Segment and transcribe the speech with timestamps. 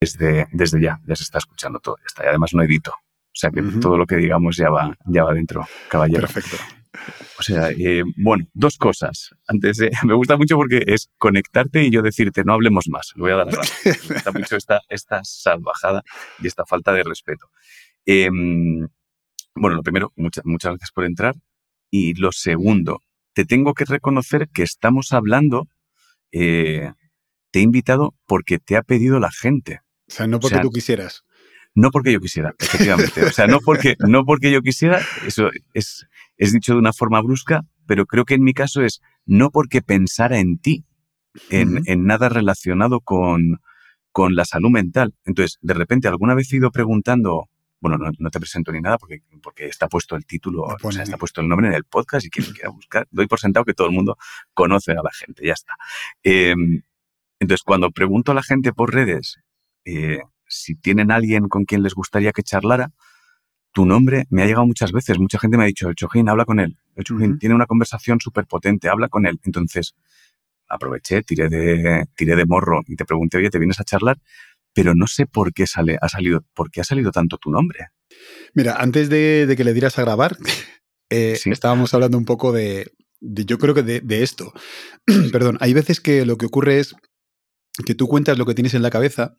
[0.00, 1.96] desde, desde ya, ya se está escuchando todo.
[2.04, 2.24] está.
[2.24, 2.90] Y además no edito.
[2.90, 6.22] O sea que todo lo que digamos ya va, ya va dentro, caballero.
[6.22, 6.56] Perfecto.
[7.38, 9.30] O sea, eh, bueno, dos cosas.
[9.46, 13.12] Antes de, me gusta mucho porque es conectarte y yo decirte, no hablemos más.
[13.14, 16.02] Le voy a dar la Me gusta mucho esta, esta salvajada
[16.40, 17.50] y esta falta de respeto.
[18.04, 18.88] Em,
[19.54, 21.36] bueno, lo primero, muchas, muchas gracias por entrar.
[21.90, 23.02] Y lo segundo,
[23.34, 25.68] te tengo que reconocer que estamos hablando,
[26.32, 26.92] eh,
[27.50, 29.80] te he invitado porque te ha pedido la gente.
[30.08, 31.24] O sea, no porque tú quisieras.
[31.74, 33.24] No porque yo quisiera, efectivamente.
[33.24, 37.20] O sea, no porque, no porque yo quisiera, eso es, es dicho de una forma
[37.20, 40.84] brusca, pero creo que en mi caso es no porque pensara en ti,
[41.50, 43.60] en, en nada relacionado con,
[44.12, 45.14] con la salud mental.
[45.24, 47.48] Entonces, de repente, alguna vez he ido preguntando,
[47.80, 51.16] bueno, no, te presento ni nada porque, porque está puesto el título, o sea, está
[51.16, 53.86] puesto el nombre en el podcast y quien quiera buscar, doy por sentado que todo
[53.86, 54.16] el mundo
[54.54, 55.74] conoce a la gente, ya está.
[56.22, 56.82] Em,
[57.38, 59.38] entonces, cuando pregunto a la gente por redes,
[59.88, 62.92] eh, si tienen alguien con quien les gustaría que charlara,
[63.72, 65.18] tu nombre me ha llegado muchas veces.
[65.18, 66.76] Mucha gente me ha dicho, el Chojín, habla con él.
[66.94, 69.38] El Chojín tiene una conversación súper potente, habla con él.
[69.44, 69.94] Entonces,
[70.68, 74.18] aproveché, tiré de, tiré de morro y te pregunté, oye, ¿te vienes a charlar?
[74.74, 77.88] Pero no sé por qué sale, ha salido, por qué ha salido tanto tu nombre.
[78.54, 80.36] Mira, antes de, que le dieras a grabar,
[81.10, 84.52] eh, estábamos hablando un poco de, yo creo que de, de esto.
[85.32, 86.94] Perdón, hay veces que lo que ocurre es
[87.86, 89.38] que tú cuentas lo que tienes en la cabeza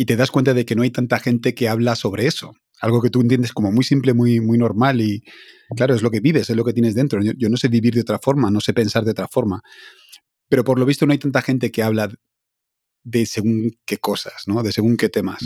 [0.00, 2.54] y te das cuenta de que no hay tanta gente que habla sobre eso.
[2.80, 5.24] Algo que tú entiendes como muy simple, muy, muy normal y
[5.74, 7.20] claro, es lo que vives, es lo que tienes dentro.
[7.20, 9.60] Yo, no sé vivir de otra forma, no sé pensar de otra forma.
[10.48, 12.12] Pero por lo visto no hay tanta gente que habla
[13.02, 14.62] de según qué cosas, ¿no?
[14.62, 15.40] De según qué temas.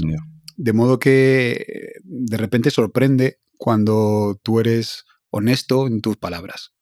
[0.59, 1.65] De modo que
[2.03, 6.75] de repente sorprende cuando tú eres honesto en tus palabras.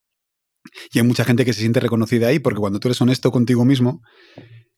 [0.93, 3.65] Y hay mucha gente que se siente reconocida ahí porque cuando tú eres honesto contigo
[3.65, 4.03] mismo,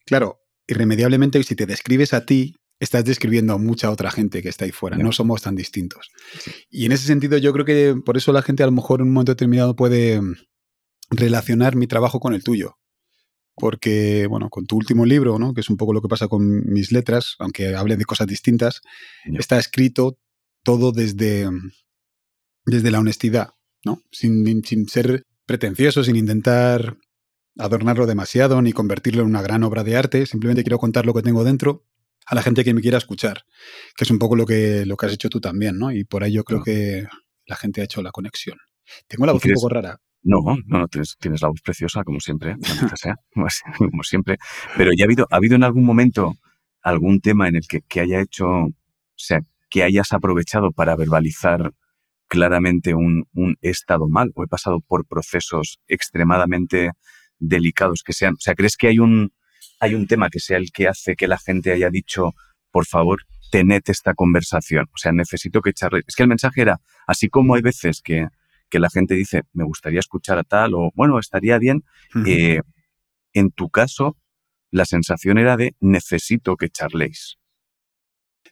[0.05, 4.65] claro, irremediablemente si te describes a ti, estás describiendo a mucha otra gente que está
[4.65, 4.97] ahí fuera.
[4.97, 6.11] No, somos tan distintos.
[6.69, 9.07] Y en ese sentido, yo creo que por eso la gente a lo mejor en
[9.07, 10.35] un momento determinado puede mm,
[11.11, 12.77] relacionar mi trabajo con el tuyo.
[13.55, 15.53] Porque, bueno, con tu último libro, ¿no?
[15.53, 18.81] que es un poco lo que pasa con mis letras, aunque hable de cosas distintas,
[19.25, 20.17] está escrito
[20.63, 21.71] todo desde, mm,
[22.65, 23.49] desde la honestidad,
[23.85, 24.01] ¿no?
[24.11, 26.97] Sin, sin ser pretencioso, sin intentar
[27.57, 30.25] adornarlo demasiado ni convertirlo en una gran obra de arte.
[30.25, 31.85] Simplemente quiero contar lo que tengo dentro
[32.25, 33.43] a la gente que me quiera escuchar,
[33.95, 35.91] que es un poco lo que, lo que has hecho tú también, ¿no?
[35.91, 37.05] Y por ahí yo creo que
[37.45, 38.57] la gente ha hecho la conexión.
[39.07, 39.99] Tengo la voz un poco rara.
[40.23, 42.55] No, no, no tienes, la voz preciosa, como siempre,
[42.95, 43.15] sea,
[43.77, 44.37] como siempre.
[44.77, 46.35] Pero ya ha habido, ha habido en algún momento
[46.81, 48.73] algún tema en el que, que haya hecho, o
[49.15, 51.73] sea, que hayas aprovechado para verbalizar
[52.27, 56.91] claramente un, un estado mal o he pasado por procesos extremadamente
[57.39, 58.33] delicados que sean.
[58.35, 59.33] O sea, ¿crees que hay un,
[59.83, 62.31] hay un tema que sea el que hace que la gente haya dicho,
[62.71, 63.19] por favor,
[63.51, 64.85] tened esta conversación.
[64.93, 66.03] O sea, necesito que echarle.
[66.07, 68.27] Es que el mensaje era, así como hay veces que,
[68.71, 71.83] la gente dice, me gustaría escuchar a tal, o bueno, estaría bien,
[72.25, 72.61] eh,
[73.31, 74.17] en tu caso,
[74.71, 77.35] la sensación era de necesito que charléis.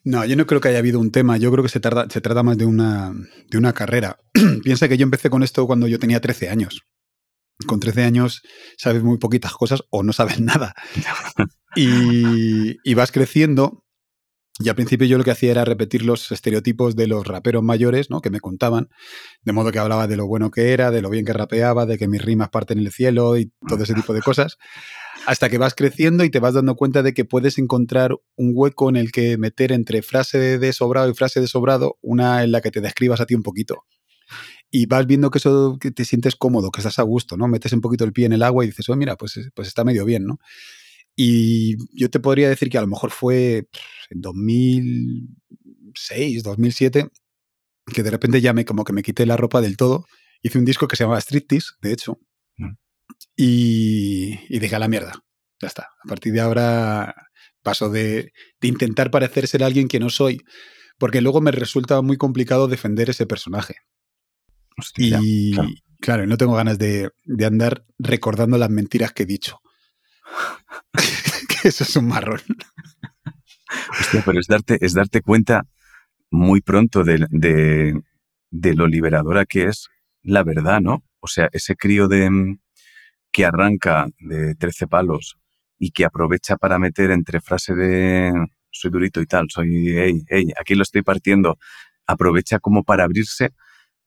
[0.03, 2.21] No, yo no creo que haya habido un tema, yo creo que se, tarda, se
[2.21, 3.13] trata más de una,
[3.49, 4.19] de una carrera.
[4.63, 6.85] Piensa que yo empecé con esto cuando yo tenía 13 años
[7.65, 8.41] con 13 años
[8.77, 10.73] sabes muy poquitas cosas o no sabes nada.
[11.75, 13.83] y, vas creciendo.
[14.59, 18.11] Y al principio yo lo que hacía era repetir los estereotipos de los raperos mayores,
[18.11, 18.21] ¿no?
[18.21, 18.89] Que me contaban,
[19.41, 21.97] de modo que hablaba de lo bueno que era, de lo bien que rapeaba, de
[21.97, 24.57] que mis rimas parten en el cielo y todo ese tipo de cosas,
[25.25, 28.89] hasta que vas creciendo y te vas dando cuenta de que puedes encontrar un hueco
[28.89, 32.61] en el que meter entre frase de sobrado y frase de sobrado, una en la
[32.61, 33.85] que te describas a ti un poquito
[34.71, 37.49] y vas viendo que eso que te sientes cómodo, que estás a gusto, ¿no?
[37.49, 39.83] Metes un poquito el pie en el agua y dices, oh, mira, pues, pues está
[39.83, 40.39] medio bien, ¿no?
[41.15, 43.67] Y yo te podría decir que a lo mejor fue
[44.09, 47.09] en 2006, 2007,
[47.93, 50.05] que de repente ya me como que me quité la ropa del todo.
[50.41, 52.17] Hice un disco que se llamaba Striptease, de hecho,
[52.57, 52.71] mm.
[53.35, 55.11] y, y dejé a la mierda.
[55.61, 55.89] Ya está.
[56.03, 57.13] A partir de ahora
[57.61, 60.41] paso de, de intentar parecer ser alguien que no soy,
[60.97, 63.75] porque luego me resulta muy complicado defender ese personaje
[64.97, 65.51] y
[65.99, 66.25] claro.
[66.25, 67.09] no tengo ganas de,
[67.45, 69.59] andar recordando las mentiras que he dicho.
[71.61, 72.41] que eso es un marrón.
[73.99, 75.65] Hostia, pero es darte, es darte cuenta
[76.29, 79.87] muy pronto de, de, lo liberadora que es
[80.23, 81.03] la verdad, ¿no?
[81.19, 82.59] O sea, ese crío de mm,
[83.31, 85.37] que arranca de 13 palos
[85.77, 88.31] y que aprovecha para meter entre frase de
[88.71, 91.57] soy durito y tal, soy, hey, hey, aquí lo estoy partiendo,
[92.07, 93.51] aprovecha como para abrirse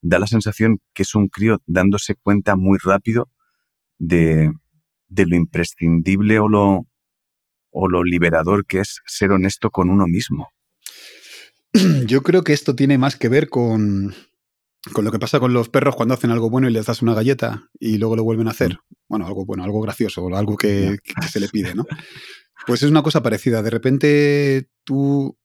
[0.07, 3.29] da la sensación que es un crío dándose cuenta muy rápido
[3.97, 4.51] de,
[5.09, 6.85] lo imprescindible o lo,
[7.71, 10.49] o lo liberador que es ser honesto con uno mismo.
[12.05, 14.13] Yo creo que esto tiene más que ver con,
[14.93, 17.15] con lo que pasa con los perros cuando hacen algo bueno y les das una
[17.15, 18.73] galleta y luego lo vuelven a hacer.
[18.73, 18.95] Mm.
[19.07, 21.85] Bueno, algo bueno, algo gracioso, algo que, que se le pide, ¿no?
[22.67, 23.61] Pues es una cosa parecida.
[23.61, 25.37] De repente tú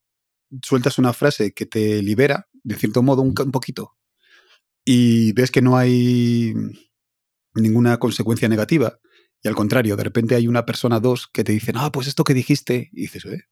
[0.63, 3.97] sueltas una frase que te libera, de cierto modo, un, poquito,
[4.85, 6.55] y ves que no hay
[7.55, 8.99] ninguna consecuencia negativa.
[9.43, 12.25] Y al contrario, de repente hay una persona, dos, que te dicen, ah, pues esto
[12.25, 13.45] que dijiste, y dices, eh,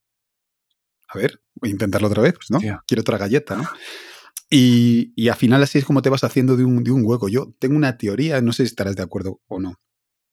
[1.08, 2.58] a ver, voy a intentarlo otra vez, pues, ¿no?
[2.86, 3.68] Quiero otra galleta, ¿no?
[4.50, 7.28] Y, y, al final así es como te vas haciendo de un, de un hueco.
[7.28, 9.74] Yo tengo una teoría, no sé si estarás de acuerdo o no.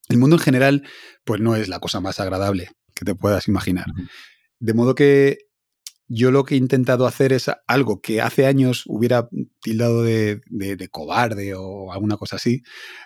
[0.07, 0.87] El mundo en general,
[1.25, 3.87] pues no es la cosa más agradable que te puedas imaginar.
[4.59, 5.44] De modo que
[6.07, 9.27] yo lo que he intentado hacer es algo que hace años hubiera
[9.61, 10.41] tildado de,
[10.91, 12.61] cobarde o alguna cosa así,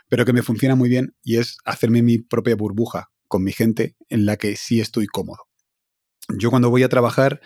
[0.10, 3.96] pero que me funciona muy bien y es hacerme mi propia burbuja con mi gente
[4.10, 5.48] en la que sí estoy cómodo.
[6.38, 7.42] Yo cuando voy a trabajar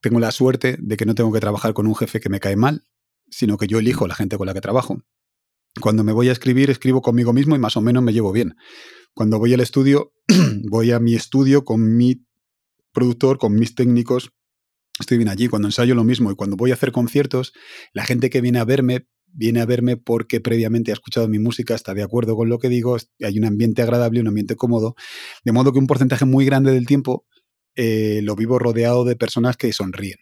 [0.00, 2.56] tengo la suerte de que no tengo que trabajar con un jefe que me cae
[2.56, 2.84] mal,
[3.28, 5.02] sino que yo elijo la gente con la que trabajo.
[5.80, 8.54] Cuando me voy a escribir, escribo conmigo mismo y más o menos me llevo bien.
[9.14, 10.12] Cuando voy al estudio,
[10.68, 12.24] voy a mi estudio con mi
[12.92, 14.32] productor, con mis técnicos,
[15.00, 15.48] estoy bien allí.
[15.48, 17.52] Cuando ensayo lo mismo y cuando voy a hacer conciertos,
[17.92, 21.74] la gente que viene a verme viene a verme porque previamente ha escuchado mi música,
[21.74, 24.94] está de acuerdo con lo que digo, hay un ambiente agradable, un ambiente cómodo,
[25.44, 27.26] de modo que un porcentaje muy grande del tiempo
[27.76, 30.18] eh, lo vivo rodeado de personas que sonríen.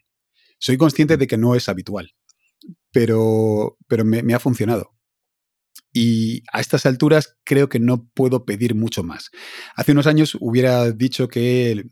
[0.58, 2.10] Soy consciente de que no es habitual,
[2.92, 4.98] pero, pero me ha funcionado.
[5.92, 9.30] Y a estas alturas creo que no puedo pedir mucho más.
[9.74, 11.86] Hace unos años hubiera dicho que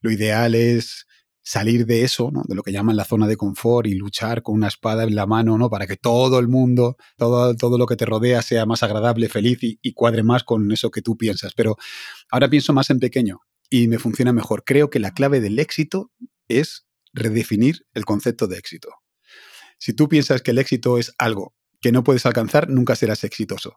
[0.00, 1.06] lo ideal es
[1.50, 4.68] salir de eso, de lo que llaman la zona de confort y luchar con una
[4.68, 5.68] espada en la mano, ¿no?
[5.68, 9.58] Para que todo el mundo, todo, todo lo que te rodea sea más agradable, feliz
[9.60, 11.52] y, cuadre más con eso que tú piensas.
[11.56, 11.76] Pero
[12.30, 14.62] ahora pienso más en pequeño y me funciona mejor.
[14.64, 16.12] Creo que la clave del éxito
[16.46, 18.90] es redefinir el concepto de éxito.
[19.76, 23.76] Si tú piensas que el éxito es algo que no puedes alcanzar, nunca serás exitoso.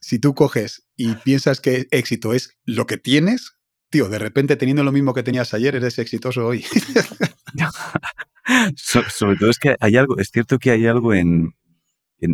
[0.00, 3.57] Si tú coges y piensas que éxito es lo que tienes,
[3.90, 6.64] tío, de repente teniendo lo mismo que tenías ayer, eres exitoso hoy.
[8.76, 11.54] sobre todo es que hay algo, es cierto que hay algo en,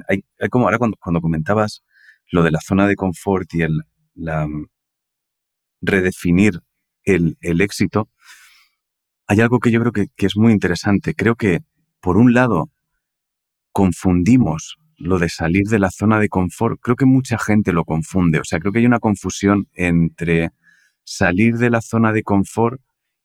[0.09, 1.83] hay, como ahora cuando, cuando, comentabas
[2.31, 3.81] lo de la zona de confort y el
[4.15, 4.49] la,
[5.81, 6.61] redefinir
[7.05, 8.09] el, el, éxito,
[9.27, 11.15] hay algo que yo creo que, que es muy interesante.
[11.15, 11.61] Creo que,
[12.01, 12.71] por un lado,
[13.73, 16.81] confundimos lo de salir de la zona de confort.
[16.81, 18.41] Creo que mucha gente lo confunde.
[18.41, 20.51] O sea, creo que hay una confusión entre
[21.05, 22.81] salir de la zona de confort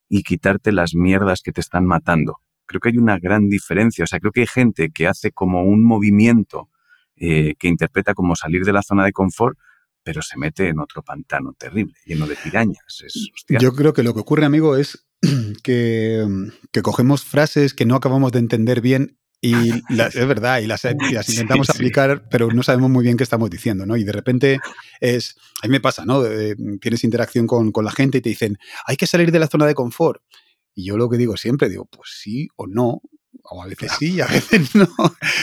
[0.08, 2.38] y quitarte las mierdas que te están matando.
[2.66, 4.04] Creo que hay una gran diferencia.
[4.04, 6.70] O sea, creo que hay gente que hace como un movimiento
[7.16, 9.58] eh, que interpreta como salir de la zona de confort,
[10.04, 13.04] pero se mete en otro pantano terrible, lleno de pirañas.
[13.48, 15.08] Yo creo que lo que ocurre, amigo, es
[15.64, 16.26] que,
[16.72, 19.53] que, cogemos frases que no acabamos de entender bien y
[20.13, 23.97] es verdad, y las, intentamos aplicar, pero no sabemos muy bien qué estamos diciendo, ¿no?
[23.97, 24.59] Y de repente
[25.00, 26.24] es, a mí me pasa, ¿no?
[26.81, 29.65] tienes interacción con, con, la gente y te dicen, hay que salir de la zona
[29.65, 30.21] de confort.
[30.75, 33.01] Y yo lo que digo siempre, digo, pues sí o no,
[33.44, 34.88] o a veces sí a veces no.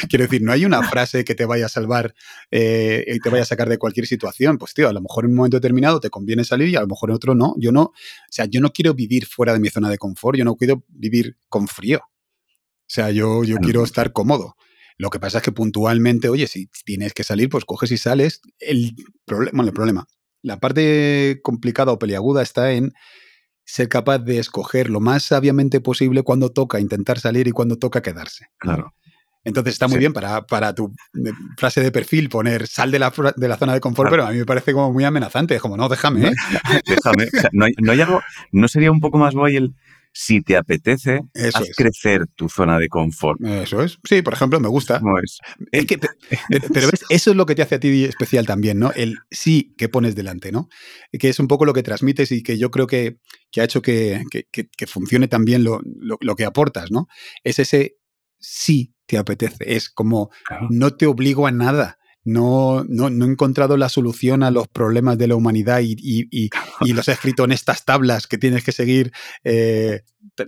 [0.09, 2.15] Quiero decir, no hay una frase que te vaya a salvar
[2.51, 4.59] eh, y te vaya a sacar de cualquier situación.
[4.59, 6.87] Pues tío, a lo mejor en un momento determinado te conviene salir y a lo
[6.87, 7.55] mejor en otro no.
[7.59, 7.93] Yo no, o
[8.31, 11.37] sea, yo no quiero vivir fuera de mi zona de confort, yo no quiero vivir
[11.49, 12.03] con frío.
[12.87, 14.55] O sea, yo, yo quiero estar cómodo.
[14.97, 18.41] Lo que pasa es que puntualmente, oye, si tienes que salir, pues coges y sales.
[18.59, 20.07] El problema, bueno, el problema,
[20.43, 22.93] la parte complicada o peliaguda está en
[23.65, 28.01] ser capaz de escoger lo más sabiamente posible cuando toca intentar salir y cuando toca
[28.01, 28.47] quedarse.
[28.59, 28.95] Claro.
[29.45, 30.93] Entonces está muy bien para, para, tu
[31.57, 34.39] frase de perfil poner sal de la, de la zona de confort, pero a mí
[34.39, 35.55] me parece como muy amenazante.
[35.55, 36.29] Es como, no, déjame.
[36.29, 36.33] ¿eh?
[36.87, 37.29] déjame.
[37.53, 39.75] no, hay, no, hay, algo, ¿no sería un poco más guay el
[40.19, 41.21] si te apetece,
[41.53, 43.39] haz crecer tu zona de confort.
[43.45, 43.99] Eso es.
[44.03, 44.99] Sí, por ejemplo, me gusta.
[45.71, 48.93] pero eso es lo que te hace a ti especial también, ¿no?
[48.93, 50.71] El sí que pones delante, ¿no?
[51.13, 53.19] Que es un poco lo que transmites y que yo creo que,
[53.59, 54.25] ha hecho que,
[54.87, 55.81] funcione también lo,
[56.35, 57.09] que aportas, ¿no?
[57.45, 57.99] Es ese
[58.39, 59.77] sí te apetece.
[59.77, 60.31] Es como
[60.71, 65.17] no te obligo a nada no, no, no, he encontrado la solución a los problemas
[65.17, 66.29] de la humanidad y, y,
[66.81, 69.13] y, los he escrito en estas tablas que tienes que seguir,
[69.45, 70.03] eh,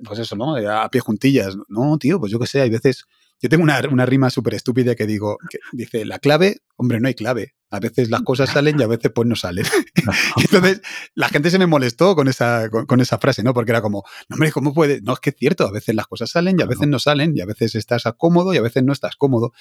[0.05, 0.57] pues eso, ¿no?
[0.57, 1.57] A pie juntillas.
[1.69, 3.05] No, tío, pues yo qué sé, hay veces...
[3.41, 7.07] Yo tengo una, una rima súper estúpida que digo, que dice, la clave, hombre, no
[7.07, 7.55] hay clave.
[7.71, 9.65] A veces las cosas salen y a veces pues no salen.
[10.37, 10.83] entonces
[11.15, 13.55] la gente se me molestó con esa, con, esa frase, ¿no?
[13.55, 15.01] Porque era como, no, hombre, ¿cómo puede?
[15.03, 17.37] No, es que es cierto, a veces las cosas salen y a veces no salen
[17.37, 19.53] y a veces estás cómodo y a veces no estás cómodo.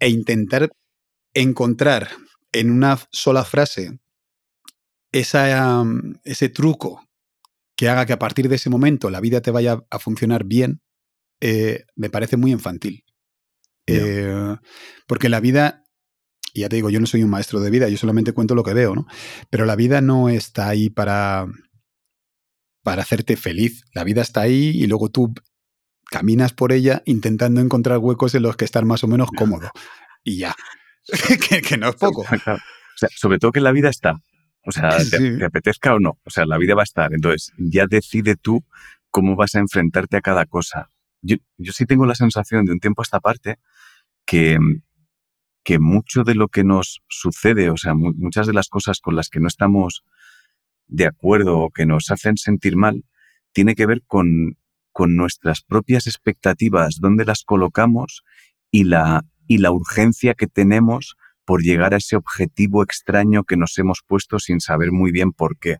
[0.00, 0.72] E intentar
[1.34, 2.08] encontrar
[2.52, 4.00] en una sola frase
[5.12, 5.84] esa,
[6.24, 7.08] ese truco
[7.76, 10.82] que haga que a partir de ese momento la vida te vaya a funcionar bien,
[11.40, 13.04] eh, me parece muy infantil.
[13.86, 14.56] Eh,
[15.06, 15.84] porque la vida,
[16.52, 18.62] y ya te digo, yo no soy un maestro de vida, yo solamente cuento lo
[18.62, 19.06] que veo, ¿no?
[19.50, 21.46] Pero la vida no está ahí para,
[22.82, 23.84] para hacerte feliz.
[23.94, 25.32] La vida está ahí y luego tú
[26.10, 29.70] caminas por ella intentando encontrar huecos en los que estar más o menos cómodo.
[30.22, 30.54] Y ya.
[31.68, 32.24] que, no es poco.
[32.92, 34.20] O sea, sobre todo que la vida está.
[34.66, 34.90] O sea,
[35.38, 36.18] te, apetezca o no.
[36.24, 37.14] O sea, la vida va a estar.
[37.14, 38.62] Entonces, ya decide tú
[39.10, 40.90] cómo vas a enfrentarte a cada cosa.
[41.22, 43.58] Yo, yo sí tengo la sensación de un tiempo a esta parte
[44.26, 44.58] que,
[45.64, 49.28] que mucho de lo que nos sucede, o sea, muchas de las cosas con las
[49.30, 50.04] que no estamos
[50.86, 53.04] de acuerdo o que nos hacen sentir mal,
[53.52, 54.58] tiene que ver con,
[54.92, 58.24] con nuestras propias expectativas, dónde las colocamos
[58.70, 63.76] y la, y la urgencia que tenemos por llegar a ese objetivo extraño que nos
[63.78, 65.78] hemos puesto sin saber muy bien por qué.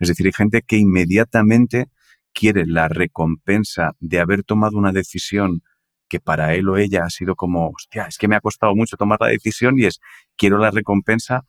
[0.00, 1.86] Es decir, hay gente que inmediatamente
[2.32, 5.62] quiere la recompensa de haber tomado una decisión
[6.08, 8.96] que para él o ella ha sido como, hostia, es que me ha costado mucho
[8.96, 10.00] tomar la decisión y es,
[10.36, 11.46] quiero la recompensa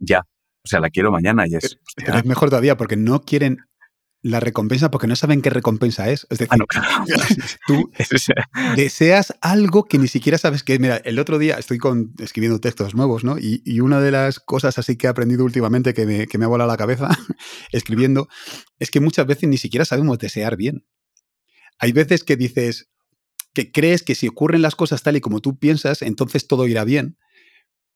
[0.00, 0.26] ya.
[0.64, 1.78] O sea, la quiero mañana y es...
[1.94, 3.58] Pero es mejor todavía porque no quieren
[4.24, 6.26] la recompensa porque no saben qué recompensa es.
[6.30, 7.04] Es decir, ah,
[7.66, 7.92] tú
[8.76, 10.80] deseas algo que ni siquiera sabes qué es.
[10.80, 13.36] Mira, el otro día estoy con, escribiendo textos nuevos, ¿no?
[13.38, 16.48] Y, una de las cosas así que he aprendido últimamente que me, que me ha
[16.48, 17.10] volado la cabeza
[17.72, 18.28] escribiendo
[18.78, 20.86] es que muchas veces ni siquiera sabemos desear bien.
[21.78, 22.88] Hay veces que dices
[23.52, 26.84] que crees que si ocurren las cosas tal y como tú piensas, entonces todo irá
[26.84, 27.18] bien.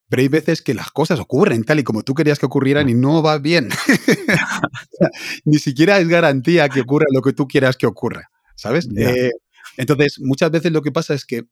[0.09, 2.95] Pero hay veces que las cosas ocurren tal y como tú querías que ocurrieran y
[2.95, 3.69] no va bien.
[5.45, 8.88] Ni siquiera es garantía que ocurra lo que tú quieras que ocurra, ¿sabes?
[8.97, 9.31] Eh,
[9.77, 11.45] entonces, muchas veces lo que pasa es que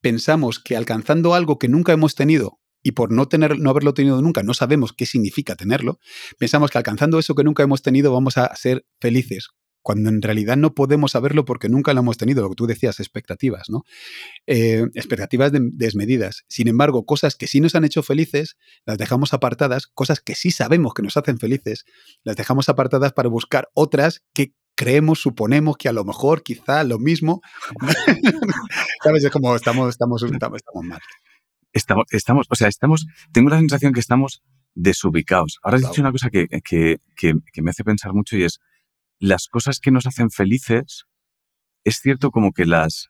[0.00, 4.20] pensamos que alcanzando algo que nunca hemos tenido y por no, tener, no haberlo tenido
[4.20, 5.98] nunca no sabemos qué significa tenerlo,
[6.38, 9.48] pensamos que alcanzando eso que nunca hemos tenido vamos a ser felices,
[9.84, 13.00] cuando en realidad no podemos saberlo porque nunca lo hemos tenido, lo que tú decías,
[13.00, 13.84] expectativas, ¿no?
[14.46, 16.44] Eh, expectativas desmedidas.
[16.48, 20.50] Sin embargo, cosas que sí nos han hecho felices, las dejamos apartadas, cosas que sí
[20.50, 21.84] sabemos que nos hacen felices,
[22.24, 26.98] las dejamos apartadas para buscar otras que creemos, suponemos que a lo mejor, quizá lo
[26.98, 27.42] mismo.
[29.04, 29.22] ¿Sabes?
[29.22, 31.00] Es como estamos, estamos, estamos, mal.
[31.74, 34.42] Estamos, estamos, o sea, estamos, tengo la sensación que estamos
[34.74, 35.58] desubicados.
[35.62, 38.60] Ahora has dicho una cosa que, que, que me hace pensar mucho y es,
[39.18, 41.04] las cosas que nos hacen felices,
[41.84, 43.08] es cierto como que las,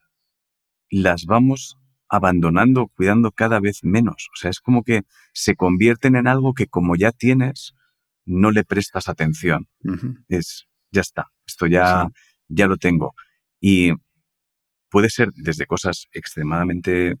[0.89, 4.29] las vamos abandonando, cuidando cada vez menos.
[4.33, 7.73] O sea, es como que se convierten en algo que como ya tienes,
[8.25, 9.67] no le prestas atención.
[10.27, 12.09] Es, ya está, esto ya,
[12.47, 13.13] ya lo tengo.
[13.59, 13.91] Y
[14.89, 17.15] puede ser desde cosas extremadamente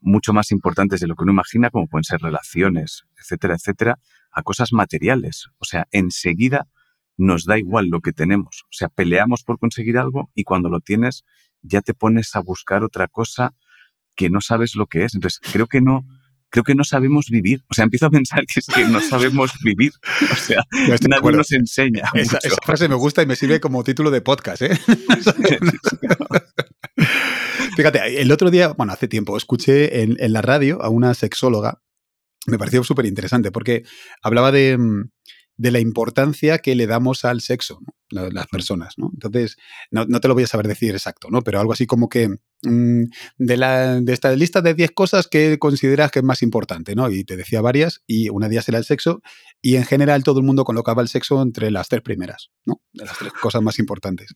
[0.00, 3.98] mucho más importantes de lo que uno imagina, como pueden ser relaciones, etcétera, etcétera,
[4.30, 5.46] a cosas materiales.
[5.58, 6.68] O sea, enseguida
[7.16, 8.64] nos da igual lo que tenemos.
[8.64, 11.24] O sea, peleamos por conseguir algo y cuando lo tienes
[11.62, 13.54] ya te pones a buscar otra cosa
[14.14, 15.14] que no sabes lo que es.
[15.14, 16.06] Entonces, creo que no,
[16.50, 17.64] creo que no sabemos vivir.
[17.68, 19.92] O sea, empiezo a pensar que es que no sabemos vivir.
[20.30, 20.62] O sea,
[21.08, 22.04] nadie nos enseña.
[22.14, 24.78] Esa, frase me gusta y me sirve como título de podcast, ¿eh?
[27.76, 31.82] Fíjate, el otro día, bueno, hace tiempo, escuché en, en la radio a una sexóloga.
[32.46, 33.82] Me pareció súper interesante porque
[34.22, 35.10] hablaba de, mm,
[35.56, 37.80] de la importancia que le damos al sexo,
[38.10, 39.10] las personas, ¿no?
[39.12, 39.56] Entonces,
[39.90, 41.42] no, te lo voy a saber decir exacto, ¿no?
[41.42, 42.28] Pero algo así como que
[42.62, 43.04] mm,
[43.38, 47.10] de, la, de esta lista de 10 cosas que consideras que es más importante, ¿no?
[47.10, 49.22] Y te decía varias, y una de ellas era el sexo,
[49.60, 52.80] y en general todo el mundo colocaba el sexo entre las tres primeras, ¿no?
[52.92, 54.34] De las tres cosas más importantes.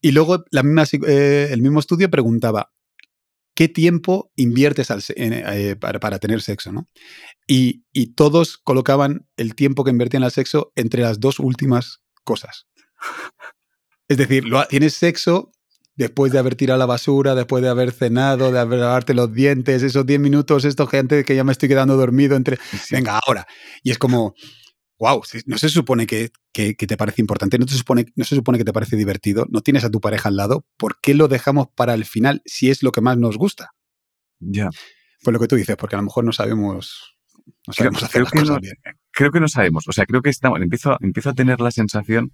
[0.00, 2.72] Y luego la misma, eh, el mismo estudio preguntaba,
[3.56, 6.70] ¿qué tiempo inviertes eh, para, tener sexo?
[6.70, 6.88] ¿no?
[7.48, 7.82] Y,
[8.14, 12.68] todos colocaban el tiempo que invertían al sexo entre las dos últimas cosas.
[14.08, 15.50] Es decir, tienes sexo
[15.96, 19.82] después de haber tirado la basura, después de haber cenado, de haber lavarte los dientes,
[19.82, 22.58] esos 10 minutos, esto gente que ya me estoy quedando dormido entre...
[22.90, 23.46] Venga, ahora.
[23.82, 24.34] Y es como,
[24.98, 28.64] wow, no se supone que, te parece importante, no, te supone, no se supone que
[28.64, 31.94] te parece divertido, no tienes a tu pareja al lado, ¿por qué lo dejamos para
[31.94, 33.72] el final si es lo que más nos gusta?
[34.38, 34.70] Ya.
[35.22, 37.16] Pues lo que tú dices, porque a lo mejor no sabemos,
[37.66, 38.74] no sabemos hacer las cosas bien.
[39.10, 42.32] Creo que no sabemos, o sea, creo que estamos, empiezo, empiezo a tener la sensación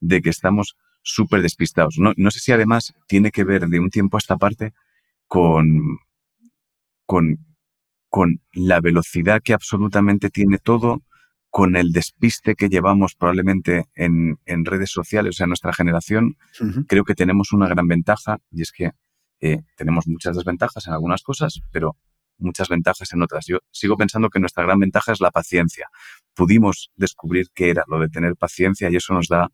[0.00, 1.96] de que estamos súper despistados.
[1.98, 4.72] No, no sé si además tiene que ver de un tiempo a esta parte
[5.26, 5.98] con,
[7.06, 7.38] con,
[8.08, 11.02] con la velocidad que absolutamente tiene todo,
[11.50, 16.36] con el despiste que llevamos probablemente en, redes sociales, o sea, nuestra generación,
[16.86, 18.92] creo que tenemos una gran ventaja y es que
[19.40, 21.96] eh, tenemos muchas desventajas en algunas cosas, pero
[22.38, 23.46] muchas ventajas en otras.
[23.46, 25.88] Yo sigo pensando que nuestra gran ventaja es la paciencia,
[26.34, 29.48] pudimos descubrir qué era lo de tener paciencia y eso nos da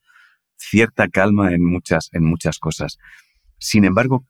[0.57, 2.99] cierta calma en muchas, en muchas cosas.
[3.59, 4.27] Sin embargo,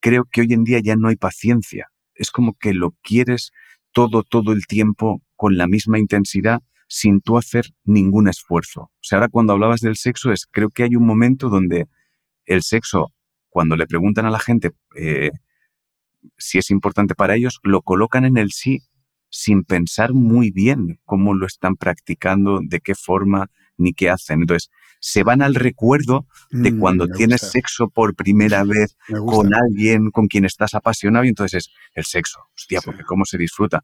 [0.00, 1.88] creo que hoy en día ya no hay paciencia.
[2.14, 3.50] Es como que lo quieres
[3.92, 6.62] todo, todo el tiempo con la misma intensidad
[6.94, 8.82] sin tú hacer ningún esfuerzo.
[8.82, 11.86] O sea, ahora cuando hablabas del sexo es, creo que hay un momento donde
[12.44, 13.14] el sexo,
[13.48, 15.30] cuando le preguntan a la gente eh,
[16.36, 18.82] si es importante para ellos, lo colocan en el sí
[19.30, 23.46] sin pensar muy bien cómo lo están practicando, de qué forma,
[23.78, 24.42] ni qué hacen.
[24.42, 24.68] Entonces,
[25.00, 30.26] se van al recuerdo de mm, cuando tienes sexo por primera vez con alguien con
[30.26, 33.82] quien estás apasionado y entonces es el sexo, hostia, porque cómo se disfruta.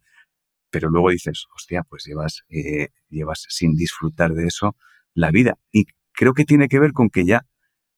[0.70, 4.76] Pero luego dices, hostia, pues llevas, eh, llevas sin disfrutar de eso
[5.14, 5.54] la vida.
[5.72, 7.46] Y creo que tiene que ver con que ya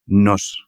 [0.07, 0.65] nos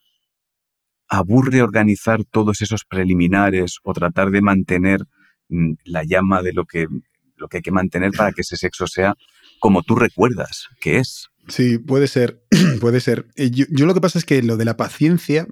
[1.09, 5.01] aburre organizar todos esos preliminares o tratar de mantener
[5.49, 6.87] mm, la llama de lo que,
[7.37, 9.15] lo que hay que mantener para que ese sexo sea
[9.61, 11.29] como tú recuerdas que es.
[11.49, 12.43] Sí, puede ser,
[12.81, 13.27] puede ser.
[13.37, 15.47] Eh, yo, lo que pasa es que lo de la paciencia,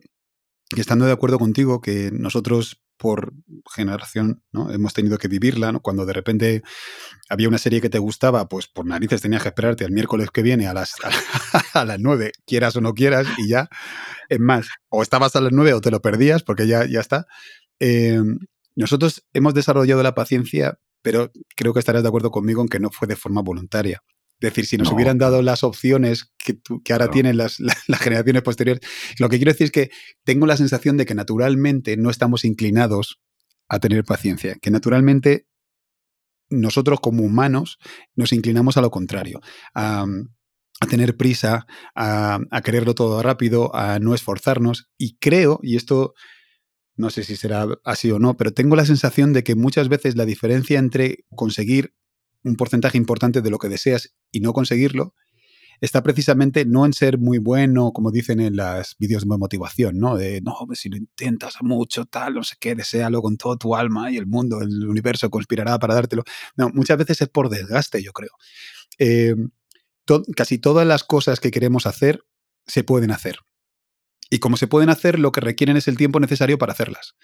[0.74, 3.32] que estando de acuerdo contigo, que nosotros por
[3.74, 4.70] generación ¿no?
[4.70, 5.80] hemos tenido que vivirla, ¿no?
[5.80, 6.62] cuando de repente
[7.30, 10.42] había una serie que te gustaba, pues por narices tenías que esperarte al miércoles que
[10.42, 10.94] viene a las,
[11.74, 13.68] a las 9, quieras o no quieras, y ya,
[14.28, 17.26] es más, o estabas a las 9 o te lo perdías, porque ya, ya está.
[17.80, 18.20] Eh,
[18.76, 22.90] nosotros hemos desarrollado la paciencia, pero creo que estarás de acuerdo conmigo en que no
[22.90, 24.02] fue de forma voluntaria.
[24.40, 28.42] Es decir, si nos hubieran dado las opciones que, que ahora tienen las, las, generaciones
[28.42, 28.80] posteriores,
[29.18, 29.90] lo que quiero decir es que
[30.24, 33.20] tengo la sensación de que naturalmente no estamos inclinados
[33.68, 35.46] a tener paciencia, que naturalmente
[36.48, 37.78] nosotros como humanos
[38.16, 39.40] nos inclinamos a lo contrario,
[39.74, 40.06] a,
[40.80, 44.88] a tener prisa, a, a, quererlo todo rápido, a no esforzarnos.
[44.96, 46.14] Y creo, y esto
[46.96, 50.16] no sé si será así o no, pero tengo la sensación de que muchas veces
[50.16, 51.94] la diferencia entre conseguir
[52.44, 55.14] un porcentaje importante de lo que deseas y no conseguirlo,
[55.80, 60.16] está precisamente no en ser muy bueno, como dicen en los vídeos de motivación, ¿no?
[60.16, 63.74] De, no, pues si lo intentas mucho, tal, no sé qué, deséalo con todo tu
[63.74, 66.24] alma y el mundo, el universo conspirará para dártelo.
[66.56, 68.30] No, muchas veces es por desgaste, yo creo.
[68.98, 69.34] Eh,
[70.36, 72.24] casi todas las cosas que queremos hacer
[72.66, 73.38] se pueden hacer.
[74.28, 77.16] Y como se pueden hacer, lo que requieren es el tiempo necesario para hacerlas.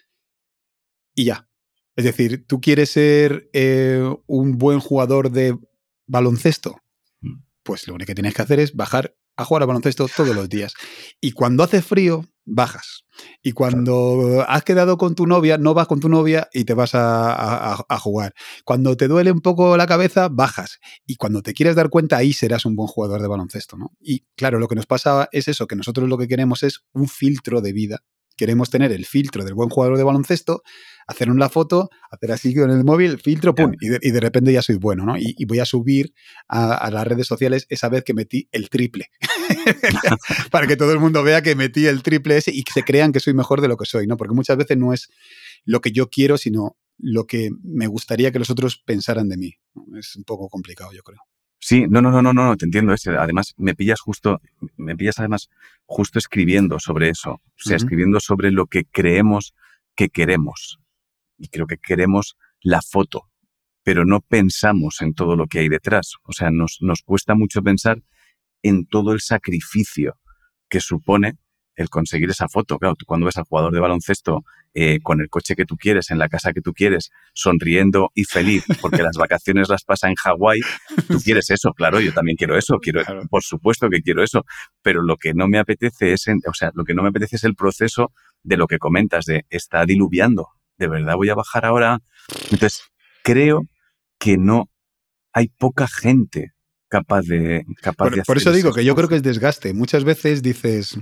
[1.15, 1.49] Y ya,
[1.97, 5.59] es decir, tú quieres ser eh, un buen jugador de
[6.07, 6.83] baloncesto,
[7.21, 7.41] mm.
[7.63, 10.49] pues lo único que tienes que hacer es bajar a jugar a baloncesto todos los
[10.49, 10.75] días.
[11.21, 13.05] Y cuando hace frío, bajas.
[13.43, 16.93] Y cuando has quedado con tu novia, no vas con tu novia y te vas
[16.95, 18.35] a, jugar.
[18.65, 20.79] Cuando te duele un poco la cabeza, bajas.
[21.07, 23.77] Y cuando te quieres dar cuenta, ahí serás un buen jugador de baloncesto.
[23.77, 23.93] ¿no?
[24.01, 27.09] Y claro, lo que nos pasa es eso, que nosotros lo que queremos es un
[27.09, 28.03] filtro de vida.
[28.37, 30.63] Queremos tener el filtro del buen jugador de baloncesto
[31.07, 34.77] hacer una foto, hacer así con el móvil, filtro, pum, y de, repente ya soy
[34.77, 35.17] bueno, ¿no?
[35.17, 36.13] Y, voy a subir
[36.49, 39.11] a, las redes sociales esa vez que metí el triple,
[40.51, 43.13] para que todo el mundo vea que metí el triple ese y que se crean
[43.13, 44.17] que soy mejor de lo que soy, ¿no?
[44.17, 45.09] Porque muchas veces no es
[45.65, 49.55] lo que yo quiero, sino lo que me gustaría que los otros pensaran de mí.
[49.97, 51.21] Es un poco complicado, yo creo.
[51.69, 52.95] Sí, no, no, no, no, no, te entiendo.
[53.19, 54.41] Además, me pillas justo,
[54.77, 55.49] me pillas además
[55.85, 57.33] justo escribiendo sobre eso.
[57.33, 59.53] O sea, escribiendo sobre lo que creemos
[59.97, 60.79] que queremos
[61.37, 63.29] y creo que queremos la foto,
[63.83, 66.13] pero no pensamos en todo lo que hay detrás.
[66.23, 68.01] O sea, nos, nos cuesta mucho pensar
[68.63, 70.21] en todo el sacrificio
[70.69, 71.33] que supone
[71.75, 72.79] el conseguir esa foto.
[72.79, 74.45] Claro, tú cuando ves al jugador de baloncesto
[74.79, 78.25] eh, con el coche que tú quieres, en la casa que tú quieres, sonriendo y
[78.25, 80.61] feliz porque las vacaciones las pasa en Hawái,
[81.09, 84.45] tú quieres eso, claro, yo también quiero eso, quiero, por supuesto que quiero eso,
[84.83, 87.45] pero lo que no me apetece es, o sea, lo que no me apetece es
[87.45, 88.13] el proceso
[88.43, 92.01] de lo que comentas, de está diluviando, ¿de verdad voy a bajar ahora?
[92.51, 92.83] Entonces,
[93.23, 93.63] creo
[94.19, 94.69] que no
[95.33, 96.53] hay poca gente
[96.89, 99.73] capaz de capaz por, de por eso digo que yo creo que es desgaste.
[99.73, 100.99] Muchas veces dices,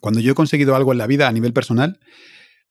[0.00, 1.98] cuando yo he conseguido algo en la vida a nivel personal,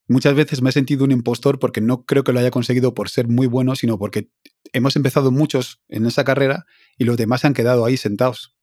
[0.08, 3.10] muchas veces me he sentido un impostor porque no creo que lo haya conseguido por
[3.10, 4.30] ser muy bueno, sino porque
[4.74, 6.66] hemos empezado muchos en esa carrera
[6.98, 8.56] y los demás se han quedado ahí sentados.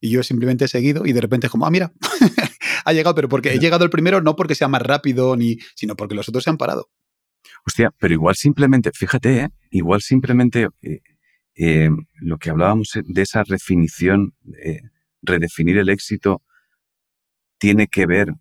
[0.00, 1.92] Y yo simplemente he seguido y de repente es como, ah, mira,
[2.84, 5.96] ha llegado, pero porque he llegado el primero no porque sea más rápido, ni, sino
[5.96, 6.88] porque los otros se han parado.
[7.66, 9.48] Hostia, pero igual simplemente, fíjate, ¿eh?
[9.70, 11.00] igual simplemente eh,
[11.54, 11.90] eh,
[12.20, 14.34] lo que hablábamos de esa definición,
[15.22, 16.42] redefinir el éxito,
[17.58, 18.34] tiene que ver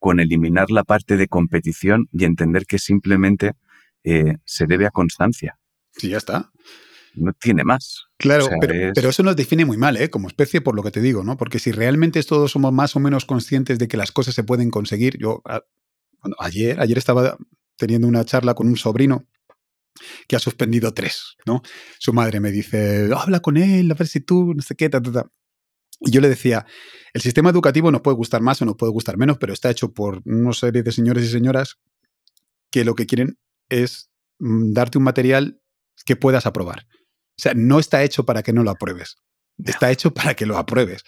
[0.00, 3.52] con eliminar la parte de competición y entender que simplemente
[4.02, 5.58] se debe a constancia.
[5.92, 6.50] Sí, ya está
[7.14, 8.06] no tiene más.
[8.18, 10.10] Claro, pero, eso nos define muy mal, ¿eh?
[10.10, 11.36] Como especie, por lo que te digo, ¿no?
[11.36, 14.70] Porque si realmente todos somos más o menos conscientes de que las cosas se pueden
[14.70, 15.42] conseguir, yo
[16.38, 17.36] ayer, ayer estaba
[17.76, 19.26] teniendo una charla con un sobrino
[20.28, 21.62] que ha suspendido tres, ¿no?
[21.98, 25.00] Su madre me dice, habla con él, a ver si tú, no sé qué, ta,
[25.02, 25.30] ta, ta.
[26.00, 26.66] Y yo le decía,
[27.12, 29.92] el sistema educativo nos puede gustar más o nos puede gustar menos, pero está hecho
[29.92, 31.78] por una serie de señores y señoras
[32.70, 35.60] que lo que quieren es mm, darte un material
[36.04, 36.86] que puedas aprobar.
[37.38, 39.16] O sea, no está hecho para que no lo apruebes.
[39.64, 41.04] Está hecho para que lo apruebes.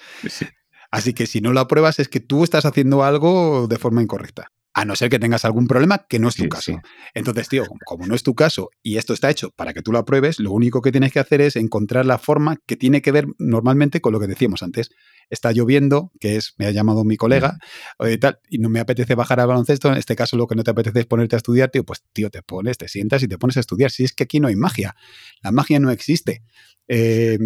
[0.90, 4.48] Así que si no lo apruebas es que tú estás haciendo algo de forma incorrecta.
[4.74, 6.80] A no ser que tengas algún problema que no es tu caso.
[7.12, 9.98] Entonces, tío, como no es tu caso y esto está hecho para que tú lo
[9.98, 13.26] apruebes, lo único que tienes que hacer es encontrar la forma que tiene que ver
[13.38, 14.90] normalmente con lo que decíamos antes.
[15.28, 17.58] Está lloviendo, que es, me ha llamado mi colega,
[18.00, 19.88] y tal, y no me apetece bajar al baloncesto.
[19.88, 22.30] En este caso, lo que no te apetece es ponerte a estudiar, tío, pues, tío,
[22.30, 23.90] te pones, te sientas y te pones a estudiar.
[23.90, 24.94] Si es que aquí no hay magia.
[25.42, 26.42] La magia no existe.
[26.88, 27.38] Eh,